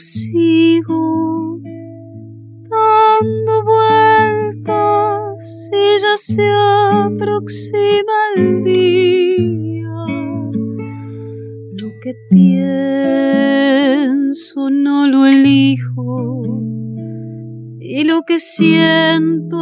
sigo 0.00 1.60
dando 2.70 3.64
vueltas 3.64 5.70
y 5.72 5.98
ya 6.00 6.16
se 6.16 6.50
aproxima 6.50 8.12
el 8.36 8.64
día. 8.64 9.92
Lo 11.74 11.90
que 12.02 12.14
pienso 12.30 14.70
no 14.70 15.06
lo 15.06 15.26
elijo 15.26 16.42
y 17.78 18.04
lo 18.04 18.22
que 18.22 18.38
siento 18.38 19.59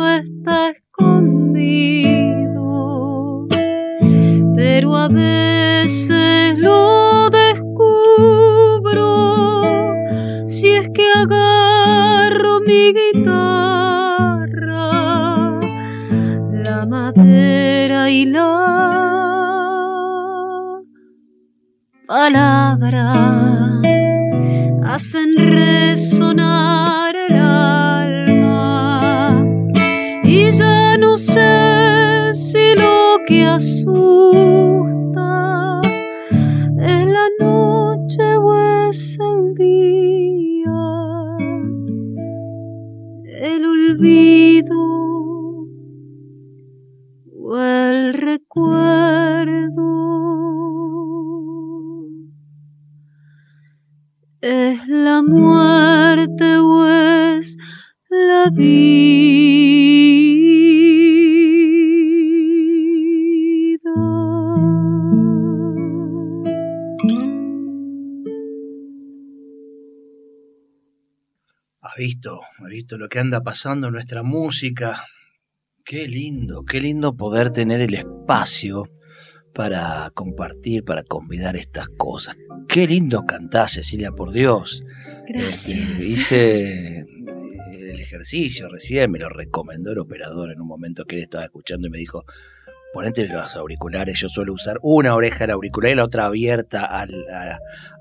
vida. 58.58 58.98
¿Has 71.80 71.94
visto? 71.96 72.40
¿Has 72.42 72.68
visto 72.68 72.98
lo 72.98 73.08
que 73.08 73.20
anda 73.20 73.40
pasando 73.42 73.86
en 73.86 73.94
nuestra 73.94 74.22
música? 74.22 75.04
Qué 75.84 76.06
lindo, 76.06 76.64
qué 76.64 76.80
lindo 76.80 77.16
poder 77.16 77.50
tener 77.50 77.80
el 77.80 77.94
espacio 77.94 78.84
para 79.54 80.10
compartir, 80.14 80.84
para 80.84 81.02
convidar 81.02 81.56
estas 81.56 81.88
cosas. 81.96 82.36
Qué 82.68 82.86
lindo 82.86 83.24
cantás, 83.26 83.72
Cecilia, 83.72 84.12
por 84.12 84.30
Dios. 84.30 84.84
Gracias. 85.26 85.80
Este, 85.80 86.04
hice 86.04 86.98
eh, 86.98 87.06
el 87.98 88.04
ejercicio 88.04 88.68
recién, 88.68 89.10
me 89.10 89.18
lo 89.18 89.28
recomendó 89.28 89.92
el 89.92 89.98
operador 89.98 90.52
en 90.52 90.60
un 90.60 90.68
momento 90.68 91.04
que 91.04 91.16
él 91.16 91.22
estaba 91.22 91.44
escuchando 91.44 91.88
y 91.88 91.90
me 91.90 91.98
dijo, 91.98 92.24
ponete 92.92 93.26
los 93.28 93.54
auriculares. 93.56 94.18
Yo 94.20 94.28
suelo 94.28 94.52
usar 94.52 94.78
una 94.82 95.14
oreja 95.14 95.44
al 95.44 95.50
auricular 95.50 95.92
y 95.92 95.94
la 95.96 96.04
otra 96.04 96.26
abierta 96.26 96.84
al, 96.84 97.24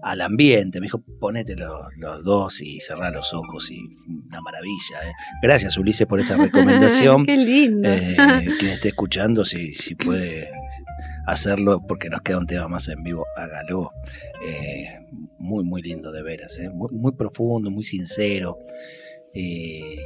al 0.02 0.22
ambiente. 0.22 0.80
Me 0.80 0.86
dijo, 0.86 1.04
ponete 1.20 1.56
los, 1.56 1.88
los, 1.98 2.24
dos 2.24 2.62
y 2.62 2.80
cerrar 2.80 3.14
los 3.14 3.34
ojos 3.34 3.70
y 3.72 3.80
una 4.08 4.42
maravilla. 4.42 5.10
¿eh? 5.10 5.12
Gracias, 5.42 5.78
Ulises, 5.78 6.08
por 6.08 6.20
esa 6.20 6.38
recomendación. 6.44 7.26
Qué 7.26 7.38
lindo. 7.38 7.90
Eh, 7.90 8.16
quien 8.60 8.72
esté 8.72 8.90
escuchando, 8.90 9.46
si, 9.46 9.74
si 9.74 9.96
puede 9.96 10.50
hacerlo, 11.26 11.82
porque 11.88 12.10
nos 12.10 12.22
queda 12.22 12.38
un 12.38 12.48
tema 12.48 12.68
más 12.68 12.88
en 12.88 13.04
vivo, 13.04 13.26
hágalo. 13.36 13.92
Eh, 14.46 15.00
muy, 15.40 15.64
muy 15.64 15.82
lindo 15.82 16.12
de 16.12 16.24
veras, 16.24 16.58
¿eh? 16.60 16.70
muy, 16.70 16.90
muy 16.92 17.12
profundo, 17.14 17.70
muy 17.70 17.84
sincero. 17.84 18.58
Eh, 19.40 20.00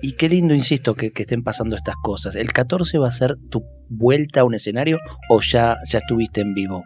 y 0.00 0.12
qué 0.12 0.28
lindo, 0.28 0.54
insisto, 0.54 0.94
que, 0.94 1.12
que, 1.12 1.22
estén 1.22 1.42
pasando 1.42 1.76
estas 1.76 1.96
cosas. 1.96 2.34
¿El 2.34 2.52
14 2.52 2.96
va 2.98 3.08
a 3.08 3.10
ser 3.10 3.36
tu 3.50 3.62
vuelta 3.90 4.40
a 4.40 4.44
un 4.44 4.54
escenario 4.54 4.98
o 5.28 5.40
ya, 5.40 5.76
ya 5.86 5.98
estuviste 5.98 6.40
en 6.40 6.54
vivo? 6.54 6.84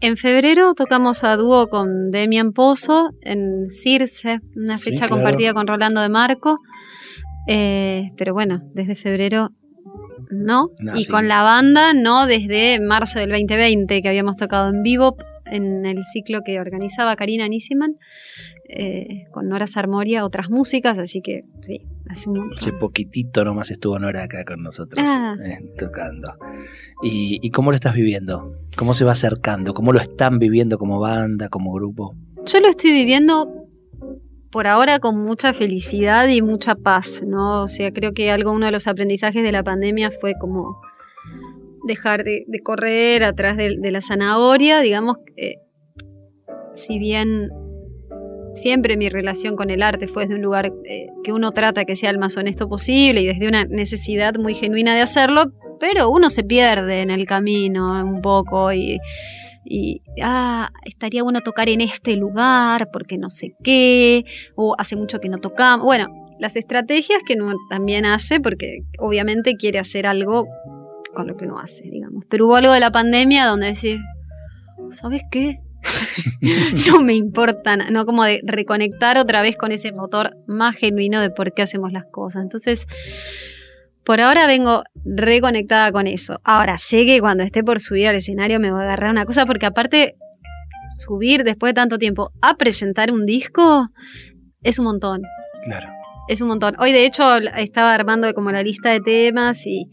En 0.00 0.16
febrero 0.16 0.74
tocamos 0.74 1.22
a 1.22 1.36
dúo 1.36 1.68
con 1.68 2.10
Demian 2.10 2.52
Pozo 2.52 3.10
en 3.22 3.70
Circe, 3.70 4.40
una 4.56 4.76
fecha 4.76 5.06
claro. 5.06 5.22
compartida 5.22 5.54
con 5.54 5.68
Rolando 5.68 6.00
de 6.00 6.08
Marco. 6.08 6.58
Eh, 7.46 8.10
pero 8.16 8.34
bueno, 8.34 8.62
desde 8.74 8.96
febrero 8.96 9.50
no. 10.30 10.70
No, 10.80 10.96
y 10.96 11.04
sí. 11.04 11.10
con 11.10 11.28
la 11.28 11.42
banda 11.42 11.94
no 11.94 12.26
desde 12.26 12.80
marzo 12.80 13.20
del 13.20 13.30
2020, 13.30 14.02
que 14.02 14.08
habíamos 14.08 14.36
tocado 14.36 14.68
en 14.68 14.82
vivo 14.82 15.16
en 15.46 15.84
el 15.86 16.04
ciclo 16.04 16.40
que 16.44 16.60
organizaba 16.60 17.16
Karina 17.16 17.46
Nisiman, 17.48 17.96
eh, 18.68 19.24
con 19.32 19.48
Nora 19.48 19.66
Sarmoria, 19.66 20.24
otras 20.24 20.48
músicas, 20.50 20.96
así 20.98 21.20
que 21.20 21.44
sí, 21.62 21.82
hace 22.08 22.30
un 22.30 22.38
montón. 22.38 22.58
Hace 22.58 22.72
poquitito 22.72 23.44
nomás 23.44 23.70
estuvo 23.70 23.98
Nora 23.98 24.22
acá 24.24 24.44
con 24.44 24.62
nosotros 24.62 25.04
Ah. 25.08 25.36
eh, 25.44 25.58
tocando. 25.78 26.36
¿Y, 27.02 27.38
¿Y 27.42 27.50
cómo 27.50 27.70
lo 27.70 27.74
estás 27.74 27.94
viviendo? 27.94 28.58
¿Cómo 28.76 28.94
se 28.94 29.04
va 29.04 29.12
acercando? 29.12 29.74
¿Cómo 29.74 29.92
lo 29.92 29.98
están 29.98 30.38
viviendo 30.38 30.78
como 30.78 30.98
banda, 31.00 31.48
como 31.48 31.72
grupo? 31.72 32.16
Yo 32.46 32.60
lo 32.60 32.68
estoy 32.68 32.92
viviendo 32.92 33.66
por 34.50 34.66
ahora 34.66 34.98
con 35.00 35.16
mucha 35.24 35.52
felicidad 35.52 36.28
y 36.28 36.40
mucha 36.40 36.74
paz, 36.76 37.24
¿no? 37.26 37.62
O 37.62 37.66
sea, 37.68 37.90
creo 37.92 38.12
que 38.12 38.30
algo, 38.30 38.52
uno 38.52 38.66
de 38.66 38.72
los 38.72 38.86
aprendizajes 38.86 39.42
de 39.42 39.50
la 39.52 39.62
pandemia 39.64 40.10
fue 40.10 40.34
como 40.40 40.80
dejar 41.86 42.24
de, 42.24 42.44
correr 42.62 43.24
atrás 43.24 43.56
de, 43.56 43.76
de 43.78 43.90
la 43.90 44.00
zanahoria, 44.00 44.80
digamos, 44.80 45.18
eh, 45.36 45.56
si 46.72 46.98
bien 46.98 47.50
siempre 48.54 48.96
mi 48.96 49.08
relación 49.08 49.56
con 49.56 49.70
el 49.70 49.82
arte 49.82 50.08
fue 50.08 50.24
desde 50.24 50.36
un 50.36 50.42
lugar 50.42 50.72
eh, 50.84 51.08
que 51.22 51.32
uno 51.32 51.52
trata 51.52 51.84
que 51.84 51.96
sea 51.96 52.10
el 52.10 52.18
más 52.18 52.36
honesto 52.36 52.68
posible 52.68 53.20
y 53.20 53.26
desde 53.26 53.48
una 53.48 53.64
necesidad 53.64 54.34
muy 54.36 54.54
genuina 54.54 54.94
de 54.94 55.02
hacerlo, 55.02 55.52
pero 55.80 56.08
uno 56.08 56.30
se 56.30 56.44
pierde 56.44 57.00
en 57.00 57.10
el 57.10 57.26
camino 57.26 58.00
un 58.04 58.22
poco 58.22 58.72
y, 58.72 58.98
y, 59.64 60.02
ah, 60.22 60.70
estaría 60.84 61.22
bueno 61.22 61.40
tocar 61.40 61.68
en 61.68 61.80
este 61.80 62.16
lugar 62.16 62.90
porque 62.92 63.18
no 63.18 63.28
sé 63.28 63.54
qué, 63.62 64.24
o 64.56 64.74
hace 64.78 64.96
mucho 64.96 65.18
que 65.18 65.28
no 65.28 65.38
tocamos. 65.38 65.84
Bueno, 65.84 66.06
las 66.38 66.56
estrategias 66.56 67.20
que 67.26 67.34
uno 67.34 67.54
también 67.70 68.06
hace 68.06 68.40
porque 68.40 68.80
obviamente 68.98 69.54
quiere 69.56 69.78
hacer 69.78 70.06
algo 70.06 70.46
con 71.14 71.26
lo 71.26 71.36
que 71.36 71.44
uno 71.46 71.58
hace, 71.58 71.88
digamos. 71.88 72.24
Pero 72.28 72.46
hubo 72.46 72.56
algo 72.56 72.72
de 72.72 72.80
la 72.80 72.90
pandemia 72.90 73.46
donde 73.46 73.68
decir, 73.68 73.98
¿sabes 74.92 75.22
qué? 75.30 75.60
no 76.90 77.02
me 77.02 77.14
importa, 77.14 77.76
na- 77.76 77.90
no 77.90 78.06
como 78.06 78.24
de 78.24 78.40
reconectar 78.44 79.18
otra 79.18 79.42
vez 79.42 79.56
con 79.56 79.72
ese 79.72 79.92
motor 79.92 80.34
más 80.46 80.76
genuino 80.76 81.20
de 81.20 81.30
por 81.30 81.52
qué 81.52 81.62
hacemos 81.62 81.92
las 81.92 82.04
cosas. 82.10 82.42
Entonces, 82.42 82.86
por 84.04 84.20
ahora 84.20 84.46
vengo 84.46 84.82
reconectada 85.04 85.92
con 85.92 86.06
eso. 86.06 86.40
Ahora 86.44 86.78
sé 86.78 87.06
que 87.06 87.20
cuando 87.20 87.42
esté 87.42 87.62
por 87.64 87.80
subir 87.80 88.08
al 88.08 88.16
escenario 88.16 88.60
me 88.60 88.70
va 88.70 88.80
a 88.80 88.84
agarrar 88.84 89.10
una 89.10 89.24
cosa, 89.24 89.46
porque 89.46 89.66
aparte, 89.66 90.16
subir 90.96 91.44
después 91.44 91.70
de 91.70 91.74
tanto 91.74 91.98
tiempo 91.98 92.30
a 92.42 92.54
presentar 92.56 93.10
un 93.10 93.24
disco 93.26 93.88
es 94.62 94.78
un 94.78 94.86
montón. 94.86 95.22
Claro. 95.64 95.88
Es 96.28 96.40
un 96.40 96.48
montón. 96.48 96.74
Hoy, 96.78 96.92
de 96.92 97.04
hecho, 97.04 97.36
estaba 97.56 97.92
armando 97.94 98.32
como 98.34 98.50
la 98.50 98.62
lista 98.62 98.90
de 98.90 99.00
temas 99.00 99.66
y, 99.66 99.90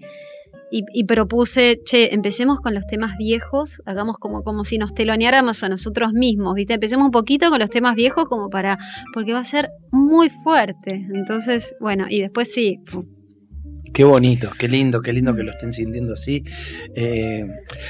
y, 0.71 0.83
y 0.93 1.03
propuse, 1.03 1.81
che, 1.83 2.13
empecemos 2.13 2.59
con 2.61 2.73
los 2.73 2.87
temas 2.87 3.17
viejos, 3.17 3.81
hagamos 3.85 4.17
como, 4.17 4.43
como 4.43 4.63
si 4.63 4.77
nos 4.77 4.93
teloneáramos 4.93 5.63
a 5.63 5.69
nosotros 5.69 6.13
mismos, 6.13 6.55
¿viste? 6.55 6.73
Empecemos 6.73 7.05
un 7.05 7.11
poquito 7.11 7.49
con 7.49 7.59
los 7.59 7.69
temas 7.69 7.95
viejos 7.95 8.25
como 8.25 8.49
para, 8.49 8.77
porque 9.13 9.33
va 9.33 9.39
a 9.39 9.45
ser 9.45 9.69
muy 9.91 10.29
fuerte. 10.29 11.05
Entonces, 11.13 11.75
bueno, 11.79 12.05
y 12.09 12.21
después 12.21 12.51
sí, 12.51 12.79
Qué 13.93 14.05
bonito, 14.05 14.49
qué 14.57 14.69
lindo, 14.69 15.01
qué 15.01 15.11
lindo 15.11 15.35
que 15.35 15.43
lo 15.43 15.51
estén 15.51 15.73
sintiendo 15.73 16.13
así. 16.13 16.43
Eh, 16.95 17.45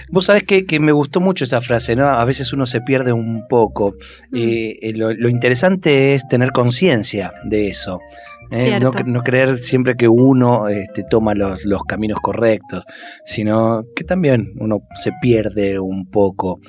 Vos 0.10 0.26
sabés 0.26 0.44
que, 0.44 0.66
que 0.66 0.80
me 0.80 0.92
gustó 0.92 1.20
mucho 1.20 1.44
esa 1.44 1.62
frase, 1.62 1.96
¿no? 1.96 2.08
A 2.08 2.26
veces 2.26 2.54
uno 2.54 2.66
se 2.66 2.82
pierde 2.82 3.14
un 3.14 3.48
poco. 3.48 3.96
Mm. 4.32 4.38
Eh, 4.38 4.80
eh, 4.82 4.94
lo, 4.96 5.14
lo 5.14 5.30
interesante 5.30 6.16
es 6.16 6.28
tener 6.28 6.52
conciencia 6.52 7.34
de 7.44 7.68
eso. 7.68 8.00
¿Eh? 8.52 8.80
No, 8.80 9.22
creer 9.24 9.58
siempre 9.58 9.96
que 9.96 10.08
uno 10.08 10.68
este, 10.68 11.04
toma 11.10 11.34
los, 11.34 11.66
los 11.66 11.84
caminos 11.84 12.20
correctos, 12.22 12.84
sino 13.26 13.84
que 13.96 14.04
también 14.04 14.54
uno 14.60 14.80
se 15.02 15.12
pierde 15.22 15.80
un 15.80 16.06
poco, 16.06 16.60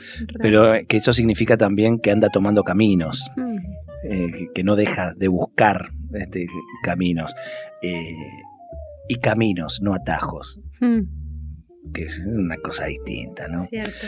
pero 0.40 0.74
eh, 0.74 0.86
que 0.86 0.96
eso 0.98 1.12
significa 1.12 1.56
también 1.56 1.98
que 1.98 2.10
anda 2.10 2.28
tomando 2.28 2.62
caminos, 2.64 3.30
Mm. 3.36 3.56
eh, 4.04 4.26
que, 4.32 4.46
que 4.54 4.64
no 4.64 4.76
deja 4.76 5.12
de 5.16 5.28
buscar 5.28 5.88
este, 6.14 6.46
caminos. 6.82 7.34
Eh, 7.82 8.00
y 9.08 9.16
caminos, 9.16 9.80
no 9.82 9.94
atajos, 9.94 10.60
Mm, 10.80 11.92
que 11.92 12.04
es 12.04 12.24
una 12.26 12.56
cosa 12.58 12.86
distinta, 12.86 13.48
¿no? 13.48 13.64
Cierto. 13.66 14.06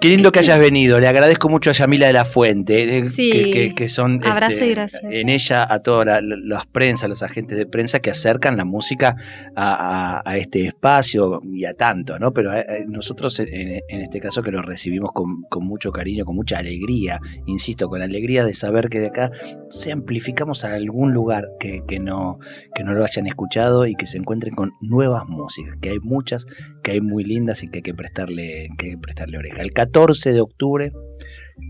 Qué 0.00 0.08
lindo 0.08 0.32
que 0.32 0.38
hayas 0.38 0.58
venido. 0.58 0.98
Le 0.98 1.06
agradezco 1.08 1.48
mucho 1.48 1.70
a 1.70 1.72
Yamila 1.74 2.06
de 2.06 2.12
la 2.14 2.24
Fuente, 2.24 2.98
eh, 2.98 3.08
Sí. 3.08 3.30
que, 3.30 3.50
que- 3.50 3.74
que 3.74 3.88
son 3.88 4.20
Abrazo 4.24 4.52
este, 4.52 4.66
y 4.66 4.70
gracias. 4.70 5.02
en 5.04 5.28
ella 5.28 5.66
a 5.68 5.80
todas 5.82 6.06
la- 6.06 6.20
la- 6.20 6.36
las 6.42 6.66
prensas, 6.66 7.08
los 7.10 7.22
agentes 7.22 7.58
de 7.58 7.66
prensa 7.66 8.00
que 8.00 8.10
acercan 8.10 8.56
la 8.56 8.64
música 8.64 9.16
a, 9.54 10.18
a- 10.18 10.22
a 10.24 10.36
este 10.38 10.64
espacio 10.66 11.40
y 11.52 11.64
a 11.66 11.74
tanto, 11.74 12.18
¿no? 12.18 12.32
Pero 12.32 12.52
eh, 12.54 12.64
eh, 12.68 12.84
nosotros 12.88 13.38
en, 13.40 13.48
en 13.48 14.00
este 14.00 14.18
caso 14.20 14.42
que 14.42 14.50
lo 14.50 14.62
recibimos 14.62 15.10
con, 15.12 15.42
con 15.50 15.64
mucho 15.66 15.92
cariño, 15.92 16.24
con 16.24 16.34
mucha 16.36 16.58
alegría, 16.58 17.20
insisto, 17.46 17.88
con 17.88 17.98
la 17.98 18.06
alegría 18.06 18.44
de 18.44 18.54
saber 18.54 18.88
que 18.88 18.98
de 19.00 19.08
acá 19.08 19.30
se 19.68 19.92
amplificamos 19.92 20.64
a 20.64 20.72
algún 20.74 21.12
lugar 21.12 21.44
que, 21.60 21.82
que 21.86 21.98
no, 21.98 22.38
que 22.74 22.82
no 22.82 22.94
lo 22.94 23.04
hayan 23.04 23.26
escuchado 23.26 23.86
y 23.86 23.94
que 23.94 24.06
se 24.06 24.16
encuentren 24.18 24.54
con 24.54 24.72
nuevas 24.80 25.24
músicas, 25.28 25.74
que 25.82 25.90
hay 25.90 25.98
muchas, 26.00 26.46
que 26.82 26.92
hay 26.92 27.00
muy 27.00 27.24
lindas 27.24 27.62
y 27.62 27.68
que 27.68 27.78
hay 27.78 27.82
que 27.82 27.94
prestarle, 27.94 28.68
que 28.78 28.86
hay 28.86 28.92
que 28.92 28.98
prestarle 28.98 29.38
oreja. 29.38 29.65
El 29.66 29.72
14 29.72 30.32
de 30.32 30.40
octubre, 30.40 30.92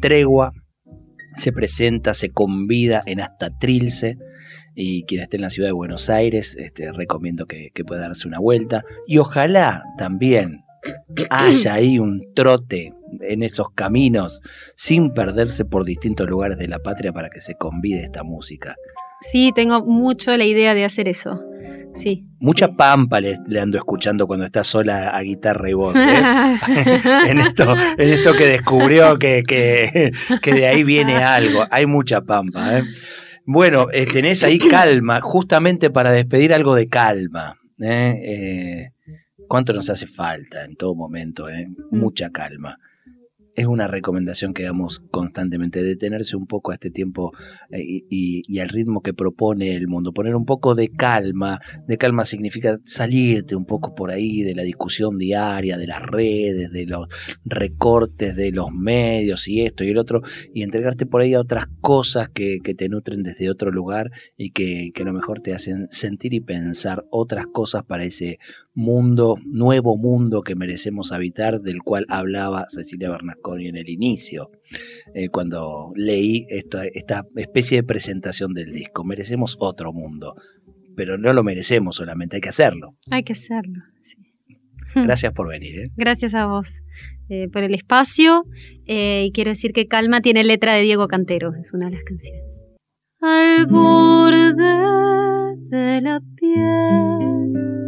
Tregua 0.02 0.52
se 1.35 1.50
presenta, 1.50 2.12
se 2.12 2.28
convida 2.28 3.02
en 3.06 3.20
hasta 3.22 3.48
Trilce. 3.59 4.18
Y 4.74 5.04
quien 5.04 5.22
esté 5.22 5.37
en 5.38 5.42
la 5.44 5.48
ciudad 5.48 5.70
de 5.70 5.72
Buenos 5.72 6.11
Aires, 6.11 6.59
este, 6.59 6.92
recomiendo 6.92 7.46
que, 7.46 7.70
que 7.74 7.85
pueda 7.87 8.02
darse 8.02 8.28
una 8.28 8.38
vuelta. 8.38 8.85
Y 9.06 9.16
ojalá 9.16 9.82
también 9.96 10.61
haya 11.30 11.72
ahí 11.72 11.98
un 11.98 12.20
trote 12.35 12.92
en 13.22 13.42
esos 13.42 13.70
caminos, 13.70 14.42
sin 14.74 15.14
perderse 15.14 15.64
por 15.64 15.87
distintos 15.87 16.28
lugares 16.28 16.59
de 16.59 16.68
la 16.68 16.80
patria 16.80 17.14
para 17.14 17.30
que 17.30 17.40
se 17.40 17.54
convide 17.54 18.02
esta 18.02 18.24
música. 18.24 18.76
Sí, 19.22 19.52
tengo 19.54 19.82
mucho 19.87 20.37
la 20.37 20.44
idea 20.44 20.74
de 20.74 20.85
hacer 20.85 21.09
eso. 21.09 21.40
Sí. 21.96 22.24
Mucha 22.38 22.76
pampa 22.76 23.20
le, 23.20 23.37
le 23.46 23.61
ando 23.61 23.78
escuchando 23.78 24.26
cuando 24.26 24.44
está 24.44 24.62
sola 24.62 25.09
a 25.09 25.20
guitarra 25.22 25.70
y 25.70 25.72
voz. 25.72 25.96
¿eh? 25.96 26.59
en, 27.28 27.38
esto, 27.40 27.74
en 27.96 28.09
esto 28.11 28.35
que 28.35 28.46
descubrió 28.46 29.18
que, 29.18 29.42
que, 29.42 30.12
que 30.42 30.54
de 30.54 30.66
ahí 30.66 30.85
viene 30.85 31.16
algo. 31.16 31.64
Hay 31.70 31.87
mucha 31.87 32.20
pampa. 32.20 32.78
¿eh? 32.78 32.85
Bueno, 33.46 33.87
eh, 33.92 34.06
tenés 34.06 34.42
ahí 34.42 34.59
calma, 34.59 35.20
justamente 35.20 35.88
para 35.90 36.11
despedir 36.11 36.52
algo 36.52 36.74
de 36.74 36.88
calma. 36.88 37.56
¿eh? 37.80 38.20
Eh, 38.24 38.90
¿Cuánto 39.48 39.72
nos 39.72 39.88
hace 39.88 40.09
falta 40.09 40.64
en 40.64 40.74
todo 40.74 40.96
momento? 40.96 41.48
¿eh? 41.48 41.68
Mucha 41.92 42.30
calma. 42.30 42.78
Es 43.57 43.66
una 43.66 43.87
recomendación 43.87 44.53
que 44.53 44.64
damos 44.64 45.01
constantemente, 45.11 45.83
detenerse 45.83 46.37
un 46.37 46.47
poco 46.47 46.73
a 46.73 46.75
este 46.75 46.90
tiempo 46.90 47.33
eh, 47.71 48.03
y, 48.11 48.59
al 48.59 48.69
ritmo 48.69 49.01
que 49.01 49.14
propone 49.14 49.75
el 49.75 49.88
mundo, 49.88 50.12
poner 50.12 50.37
un 50.37 50.45
poco 50.45 50.75
de 50.75 50.90
calma. 50.90 51.59
De 51.88 51.97
calma 51.97 52.27
significa 52.27 52.79
salirte 52.85 53.57
un 53.57 53.64
poco 53.64 53.95
por 53.95 54.11
ahí 54.11 54.42
de 54.42 54.55
la 54.55 54.62
discusión 54.62 55.16
diaria, 55.16 55.79
de 55.79 55.87
las 55.87 56.03
redes, 56.03 56.71
de 56.71 56.85
los 56.85 57.09
recortes 57.47 58.37
de 58.37 58.53
los 58.53 58.73
medios 58.73 59.49
y 59.49 59.62
esto 59.62 59.85
y 59.85 59.90
el 59.90 59.97
otro, 59.97 60.21
y 60.53 60.62
entregarte 60.62 61.07
por 61.07 61.23
ahí 61.23 61.33
a 61.33 61.40
otras 61.40 61.64
cosas 61.81 62.29
que, 62.29 62.59
que 62.62 62.75
te 62.75 62.90
nutren 62.90 63.23
desde 63.23 63.49
otro 63.49 63.71
lugar 63.71 64.11
y 64.37 64.51
que, 64.51 64.90
que 64.95 65.03
a 65.03 65.07
lo 65.07 65.14
mejor 65.14 65.40
te 65.40 65.55
hacen 65.55 65.87
sentir 65.90 66.35
y 66.35 66.40
pensar 66.40 67.07
otras 67.11 67.47
cosas 67.47 67.85
para 67.85 68.05
ese 68.05 68.38
mundo, 68.77 69.35
nuevo 69.45 69.97
mundo 69.97 70.43
que 70.43 70.55
merecemos 70.55 71.11
habitar, 71.11 71.61
del 71.61 71.83
cual 71.83 72.07
hablaba 72.09 72.66
Cecilia 72.68 73.11
Bernasconi 73.11 73.66
en 73.66 73.77
el 73.77 73.89
inicio, 73.89 74.51
eh, 75.14 75.29
cuando 75.29 75.93
leí 75.97 76.47
esta, 76.49 76.85
esta 76.85 77.24
especie 77.35 77.79
de 77.79 77.83
presentación 77.83 78.55
del 78.55 78.70
disco. 78.70 79.03
Merecemos 79.03 79.57
otro 79.59 79.93
mundo, 79.93 80.37
pero 80.95 81.18
no 81.18 81.33
lo 81.33 81.43
merecemos 81.43 81.97
solamente, 81.97 82.37
hay 82.37 82.43
que 82.43 82.51
hacerlo. 82.51 82.95
Hay 83.11 83.24
que 83.24 83.33
hacerlo. 83.33 83.81
sí. 84.03 84.27
Gracias 84.95 85.33
por 85.33 85.49
venir. 85.49 85.79
¿eh? 85.79 85.91
Gracias 85.97 86.35
a 86.35 86.47
vos 86.47 86.81
eh, 87.29 87.49
por 87.53 87.62
el 87.62 87.74
espacio. 87.74 88.45
Eh, 88.87 89.24
y 89.27 89.33
quiero 89.33 89.51
decir 89.51 89.72
que 89.72 89.87
Calma 89.87 90.20
tiene 90.20 90.45
letra 90.45 90.74
de 90.74 90.83
Diego 90.83 91.09
Cantero, 91.09 91.55
es 91.61 91.72
una 91.72 91.87
de 91.87 91.93
las 91.93 92.05
canciones. 92.05 92.43
Al 93.20 93.66
borde 93.66 94.57
de 95.68 96.01
la 96.03 96.20
piel, 96.37 97.86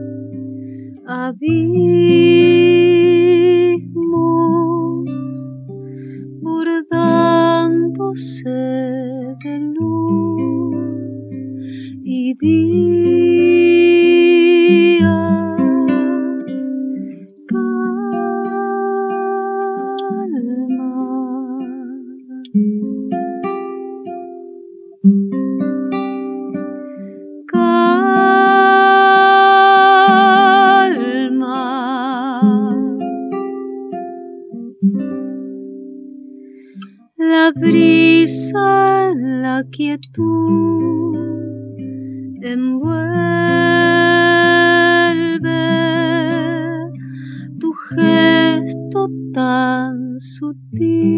abismos 1.09 1.49
bordándose 6.43 8.51
de 9.43 9.55
luz 9.75 11.31
y 12.05 12.35
brisa 37.53 39.13
la 39.43 39.63
quietud 39.75 41.17
envuelve 42.43 43.09
tu 47.61 47.69
gesto 47.91 49.09
tan 49.35 50.19
sutil. 50.19 51.18